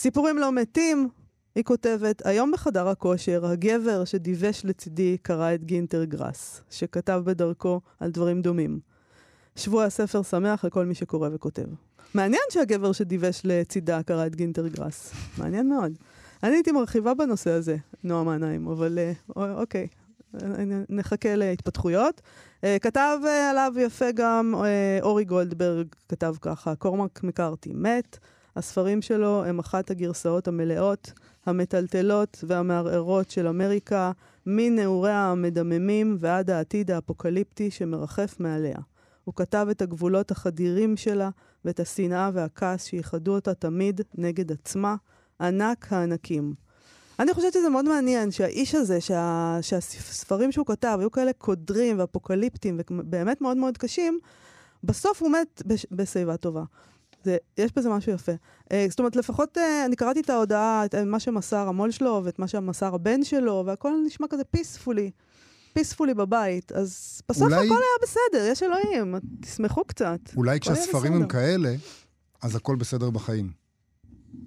[0.00, 1.08] סיפורים לא מתים,
[1.54, 8.10] היא כותבת, היום בחדר הכושר, הגבר שדיווש לצידי קרא את גינטר גראס, שכתב בדרכו על
[8.10, 8.80] דברים דומים.
[9.56, 11.66] שבוע הספר שמח לכל מי שקורא וכותב.
[12.14, 15.12] מעניין שהגבר שדיווש לצידה קרא את גינטר גראס.
[15.38, 15.92] מעניין מאוד.
[16.42, 19.86] אני הייתי מרחיבה בנושא הזה, נועם העיניים, אבל אה, אוקיי,
[20.88, 22.20] נחכה להתפתחויות.
[22.64, 24.54] אה, כתב אה, עליו יפה גם
[25.02, 28.18] אורי גולדברג, כתב ככה, קורמק מקארתי מת,
[28.56, 31.12] הספרים שלו הם אחת הגרסאות המלאות,
[31.46, 34.12] המטלטלות והמערערות של אמריקה,
[34.46, 38.78] מנעוריה המדממים ועד העתיד האפוקליפטי שמרחף מעליה.
[39.24, 41.30] הוא כתב את הגבולות החדירים שלה
[41.64, 44.96] ואת השנאה והכעס שייחדו אותה תמיד נגד עצמה,
[45.40, 46.54] ענק הענקים.
[47.18, 52.80] אני חושבת שזה מאוד מעניין שהאיש הזה, שה, שהספרים שהוא כתב היו כאלה קודרים ואפוקליפטיים
[52.90, 54.18] ובאמת מאוד מאוד קשים,
[54.84, 56.62] בסוף הוא מת בש, בשיבה טובה.
[57.24, 58.32] זה, יש בזה משהו יפה.
[58.32, 62.38] Uh, זאת אומרת, לפחות uh, אני קראתי את ההודעה, את מה שמסר המו"ל שלו ואת
[62.38, 65.10] מה שמסר הבן שלו, והכל נשמע כזה פיספולי.
[65.72, 67.56] פיספולי בבית, אז בסוף אולי...
[67.56, 70.20] הכל היה בסדר, יש אלוהים, תשמחו קצת.
[70.36, 71.74] אולי כשהספרים הם כאלה,
[72.42, 73.50] אז הכל בסדר בחיים.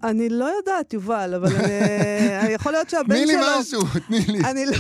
[0.04, 3.26] אני לא יודעת, יובל, אבל אה, יכול להיות שהבן שלו...
[3.26, 4.40] תני לי משהו, תני לי.
[4.40, 4.76] אני לא...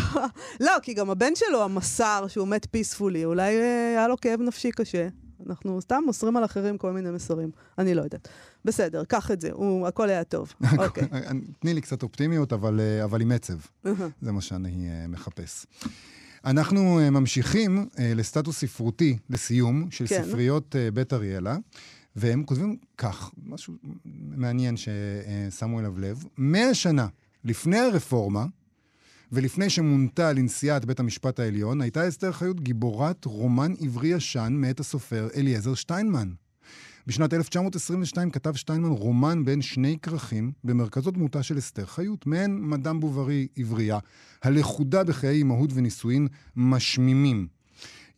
[0.60, 3.52] לא, כי גם הבן שלו, המסר שהוא מת פיספולי, אולי
[3.96, 5.08] היה לו כאב נפשי קשה.
[5.50, 7.52] אנחנו סתם מוסרים על אחרים כל מיני מסרים.
[7.78, 8.28] אני לא יודעת.
[8.66, 10.54] בסדר, קח את זה, הוא, הכל היה טוב.
[10.86, 11.08] אוקיי.
[11.60, 13.58] תני לי קצת אופטימיות, אבל, אבל עם עצב.
[14.22, 15.66] זה מה שאני מחפש.
[16.46, 20.24] אנחנו ממשיכים לסטטוס ספרותי, לסיום, של כן.
[20.24, 21.58] ספריות בית אריאלה,
[22.16, 23.74] והם כותבים כך, משהו
[24.36, 26.24] מעניין ששמו אליו לב.
[26.38, 27.08] מאה שנה
[27.44, 28.46] לפני הרפורמה,
[29.36, 35.28] ולפני שמונתה לנשיאת בית המשפט העליון, הייתה אסתר חיות גיבורת רומן עברי ישן מאת הסופר
[35.36, 36.32] אליעזר שטיינמן.
[37.08, 43.00] בשנת 1922 כתב שטיינמן רומן בין שני כרכים, במרכזו דמותה של אסתר חיות, מעין מדאם
[43.00, 44.00] בוברי עברייה,
[44.44, 47.48] הלכודה בחיי אימהות ונישואין משמימים.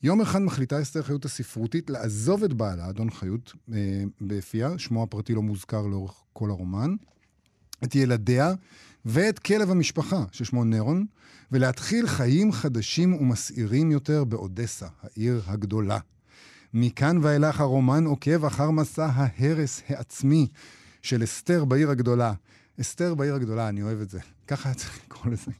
[0.03, 5.33] יום אחד מחליטה אסתר חיות הספרותית לעזוב את בעלה, אדון חיות, אה, בפיה, שמו הפרטי
[5.33, 6.95] לא מוזכר לאורך כל הרומן,
[7.83, 8.53] את ילדיה
[9.05, 11.05] ואת כלב המשפחה, ששמו נרון,
[11.51, 15.99] ולהתחיל חיים חדשים ומסעירים יותר באודסה, העיר הגדולה.
[16.73, 20.47] מכאן ואילך הרומן עוקב אחר מסע ההרס העצמי
[21.01, 22.33] של אסתר בעיר הגדולה.
[22.81, 24.19] אסתר בעיר הגדולה, אני אוהב את זה.
[24.47, 25.51] ככה צריך לקרוא לזה.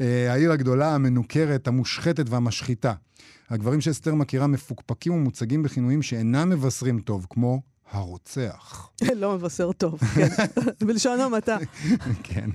[0.00, 2.92] אה, העיר הגדולה, המנוכרת, המושחתת והמשחיתה.
[3.50, 8.90] הגברים שאסתר מכירה מפוקפקים ומוצגים בכינויים שאינם מבשרים טוב, כמו הרוצח.
[9.22, 10.28] לא מבשר טוב, כן.
[10.86, 11.56] בלשון המעטה.
[12.22, 12.50] כן.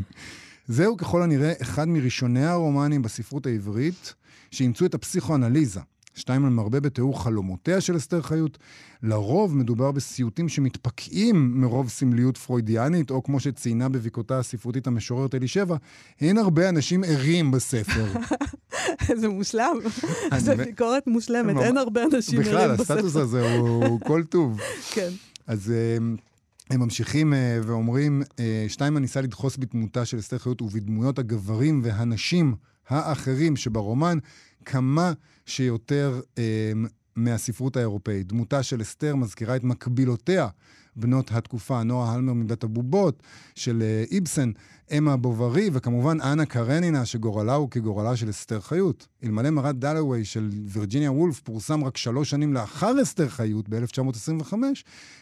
[0.67, 4.13] זהו ככל הנראה אחד מראשוני הרומנים בספרות העברית
[4.51, 5.79] שאימצו את הפסיכואנליזה.
[6.13, 8.57] שטיינמן מרבה בתיאור חלומותיה של אסתר חיות.
[9.03, 15.75] לרוב מדובר בסיוטים שמתפקעים מרוב סמליות פרוידיאנית, או כמו שציינה בביקורתה הספרותית המשוררת אלישבע,
[16.21, 18.05] אין הרבה אנשים ערים בספר.
[19.21, 19.77] זה מושלם.
[20.37, 22.63] זו ביקורת מושלמת, אין הרבה אנשים ערים בספר.
[22.63, 24.59] בכלל, הסטטוס הזה הוא כל טוב.
[24.93, 25.09] כן.
[25.47, 25.71] אז...
[25.71, 25.97] אה,
[26.69, 32.55] הם ממשיכים אה, ואומרים, אה, שטיינמן ניסה לדחוס בדמותה של אסתר חיות ובדמויות הגברים והנשים
[32.89, 34.17] האחרים שברומן
[34.65, 35.13] כמה
[35.51, 36.71] שיותר אה,
[37.15, 38.27] מהספרות האירופאית.
[38.27, 40.47] דמותה של אסתר מזכירה את מקבילותיה
[40.95, 43.23] בנות התקופה, נועה הלמר מבית הבובות
[43.55, 44.51] של אה, איבסן,
[44.97, 49.07] אמה בוברי, וכמובן אנה קרנינה, שגורלה הוא כגורלה של אסתר חיות.
[49.23, 54.53] אלמלא מרת דלווי של וירג'יניה וולף פורסם רק שלוש שנים לאחר אסתר חיות, ב-1925,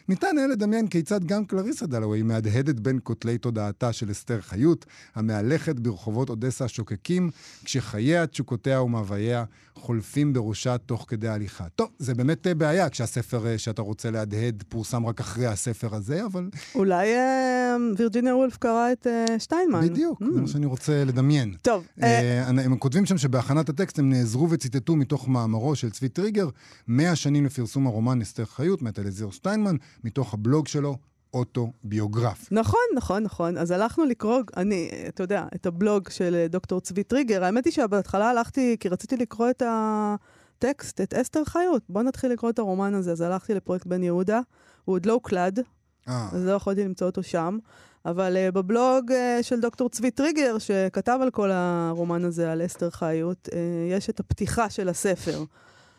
[0.10, 5.80] ניתן היה לדמיין כיצד גם קלריסה דלווי מהדהדת בין כותלי תודעתה של אסתר חיות, המהלכת
[5.80, 7.30] ברחובות אודסה השוקקים,
[7.64, 9.44] כשחייה, תשוקותיה ומאווייה
[9.76, 11.70] חולפים בראשה תוך כדי הליכה.
[11.76, 16.50] טוב, זה באמת אה, בעיה כשהספר שאתה רוצה להדהד פורסם רק אחרי הספר הזה, אבל...
[16.76, 19.90] אולי אה, וירג'יניה וולף קרא את אה, שטיינמן.
[19.90, 21.54] בדיוק, זה מה שאני רוצה לדמיין.
[21.62, 26.10] טוב, אה, אה, הם כותבים שם שבהכנת הטקסט הם נעזרו וציטטו מתוך מאמרו של צבי
[26.10, 26.50] טריגר,
[26.88, 30.98] 100 שנים לפרסום הרומן אסתר חיות, מאת אליעזר שטיינמן, מתוך הבלוג שלו,
[31.34, 32.56] אוטוביוגרפי.
[32.56, 33.58] נכון, נכון, נכון.
[33.58, 37.44] אז הלכנו לקרוא, אני, אתה יודע, את הבלוג של דוקטור צבי טריגר.
[37.44, 41.84] האמת היא שבהתחלה הלכתי, כי רציתי לקרוא את הטקסט, את אסתר חיות.
[41.90, 43.12] בוא נתחיל לקרוא את הרומן הזה.
[43.12, 44.40] אז הלכתי לפרויקט בן יהודה,
[44.86, 45.60] הוא עוד לא הוקלד,
[46.08, 47.58] אה, אז לא יכולתי למצוא אותו שם.
[48.06, 52.90] אבל uh, בבלוג uh, של דוקטור צבי טריגר, שכתב על כל הרומן הזה, על אסתר
[52.90, 53.56] חיות, uh,
[53.92, 55.44] יש את הפתיחה של הספר.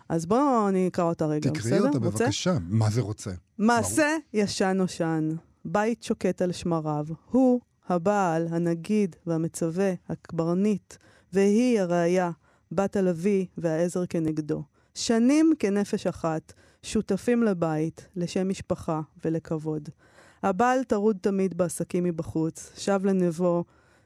[0.09, 1.61] אז בואו אני אקרא אותה רגע, בסדר?
[1.61, 2.25] תקראי אותה רוצה?
[2.25, 2.57] בבקשה.
[2.69, 3.31] מה זה רוצה?
[3.59, 5.29] מעשה ישן נושן,
[5.65, 10.95] בית שוקט על שמריו, הוא הבעל, הנגיד והמצביא, הקברניט,
[11.33, 12.31] והיא הרעיה,
[12.73, 14.63] בת הלוי והעזר כנגדו.
[14.95, 19.89] שנים כנפש אחת, שותפים לבית, לשם משפחה ולכבוד.
[20.43, 23.65] הבעל טרוד תמיד בעסקים מבחוץ, שב לנווהו,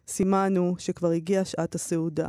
[0.09, 2.29] סימן הוא שכבר הגיעה שעת הסעודה.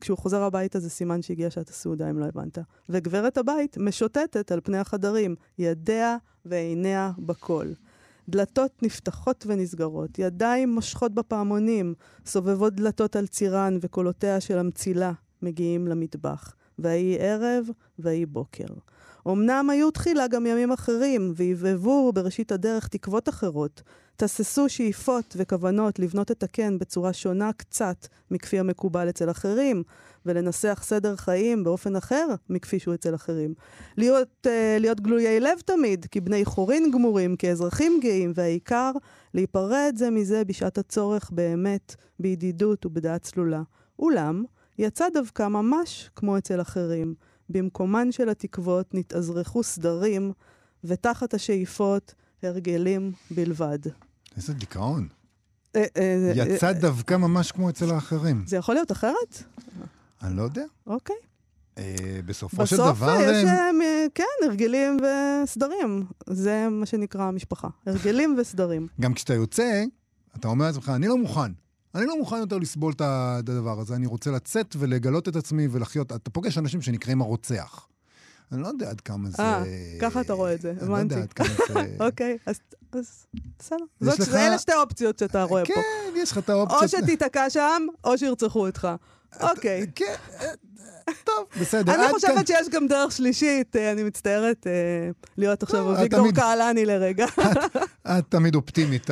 [0.00, 2.58] כשהוא חוזר הביתה זה סימן שהגיעה שעת הסעודה, אם לא הבנת.
[2.88, 7.66] וגברת הבית משוטטת על פני החדרים, ידיה ועיניה בכל.
[8.28, 11.94] דלתות נפתחות ונסגרות, ידיים מושכות בפעמונים,
[12.26, 15.12] סובבות דלתות על צירן וקולותיה של המצילה
[15.42, 16.54] מגיעים למטבח.
[16.78, 17.66] ויהי ערב
[17.98, 18.66] ויהי בוקר.
[19.32, 23.82] אמנם היו תחילה גם ימים אחרים, והבהבו בראשית הדרך תקוות אחרות.
[24.16, 29.82] תססו שאיפות וכוונות לבנות את הקן בצורה שונה קצת מכפי המקובל אצל אחרים,
[30.26, 33.54] ולנסח סדר חיים באופן אחר מכפי שהוא אצל אחרים.
[33.96, 38.92] להיות, uh, להיות גלויי לב תמיד, כבני חורין גמורים, כאזרחים גאים, והעיקר,
[39.34, 43.62] להיפרד זה מזה בשעת הצורך באמת, בידידות ובדעת צלולה.
[43.98, 44.44] אולם,
[44.78, 47.14] יצא דווקא ממש כמו אצל אחרים.
[47.48, 50.32] במקומן של התקוות נתאזרחו סדרים,
[50.84, 53.78] ותחת השאיפות הרגלים בלבד.
[54.36, 55.08] איזה דיכאון.
[55.76, 58.44] אה, אה, יצא אה, דווקא ממש כמו אצל האחרים.
[58.46, 59.42] זה יכול להיות אחרת?
[60.22, 60.64] אני לא יודע.
[60.86, 61.16] אוקיי.
[62.26, 63.16] בסופו של בסוף דבר...
[63.20, 64.96] יש, אה, מ- כן, הרגלים
[65.44, 66.06] וסדרים.
[66.30, 67.68] זה מה שנקרא משפחה.
[67.86, 68.88] הרגלים וסדרים.
[69.00, 69.84] גם כשאתה יוצא,
[70.36, 71.52] אתה אומר לעצמך, אני לא מוכן.
[71.96, 76.12] אני לא מוכן יותר לסבול את הדבר הזה, אני רוצה לצאת ולגלות את עצמי ולחיות.
[76.12, 77.86] אתה פוגש אנשים שנקראים הרוצח.
[78.52, 79.42] אני לא יודע עד כמה זה...
[79.42, 79.62] אה,
[80.00, 81.14] ככה אתה רואה את זה, אני לא הבנתי.
[81.14, 81.96] יודע עד כמה זה...
[82.06, 82.60] אוקיי, אז
[82.92, 83.76] בסדר.
[84.00, 85.72] לך- אלה שתי אופציות שאתה רואה פה.
[85.74, 85.80] כן,
[86.16, 86.90] יש לך את או האופציות.
[87.04, 88.88] שתיתקע שם, או שירצחו אותך.
[89.40, 89.86] אוקיי.
[89.94, 90.46] כן, אה,
[91.24, 91.94] טוב, בסדר.
[91.94, 92.12] אני.
[92.12, 94.72] חושבת שיש גם דרך שלישית, אה, אני מצטערת אה,
[95.36, 97.26] להיות עכשיו אביגדור קהלני לרגע.
[98.04, 99.06] את תמיד אופטימית,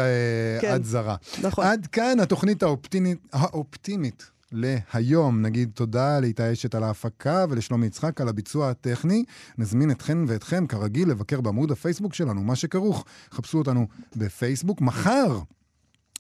[0.61, 0.77] כן.
[0.77, 1.17] את זרה.
[1.43, 1.67] נכון.
[1.67, 5.43] עד כאן התוכנית האופטימית, האופטימית להיום.
[5.43, 9.25] נגיד תודה לאיתי אשת על ההפקה ולשלומי יצחק על הביצוע הטכני.
[9.59, 13.05] נזמין אתכן ואתכם, כרגיל, לבקר בעמוד הפייסבוק שלנו, מה שכרוך.
[13.33, 13.87] חפשו אותנו
[14.17, 14.81] בפייסבוק.
[14.81, 15.39] מחר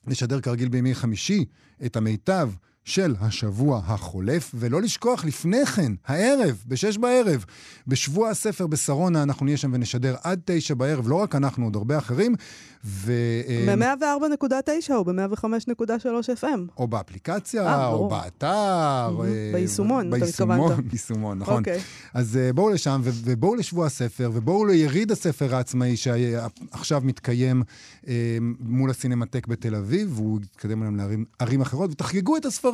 [0.06, 1.44] נשדר כרגיל בימי חמישי
[1.86, 2.50] את המיטב.
[2.84, 7.44] של השבוע החולף, ולא לשכוח לפני כן, הערב, בשש בערב,
[7.86, 11.98] בשבוע הספר בשרונה, אנחנו נהיה שם ונשדר עד תשע בערב, לא רק אנחנו, עוד הרבה
[11.98, 12.34] אחרים,
[12.84, 13.12] ו...
[13.48, 16.46] אה, ב-104.9 או ב-105.3 FM.
[16.76, 18.08] או באפליקציה, אה, או.
[18.08, 18.46] באתר.
[18.46, 20.78] אה, ביישומון, אתה התכוונת.
[20.90, 21.58] ביישומון, נכון.
[21.58, 21.80] אוקיי.
[22.14, 27.62] אז בואו לשם, ובואו לשבוע הספר, ובואו ליריד הספר העצמאי שעכשיו מתקיים
[28.60, 32.73] מול הסינמטק בתל אביב, והוא יתקדם היום לערים ערים אחרות, ותחגגו את הספרים.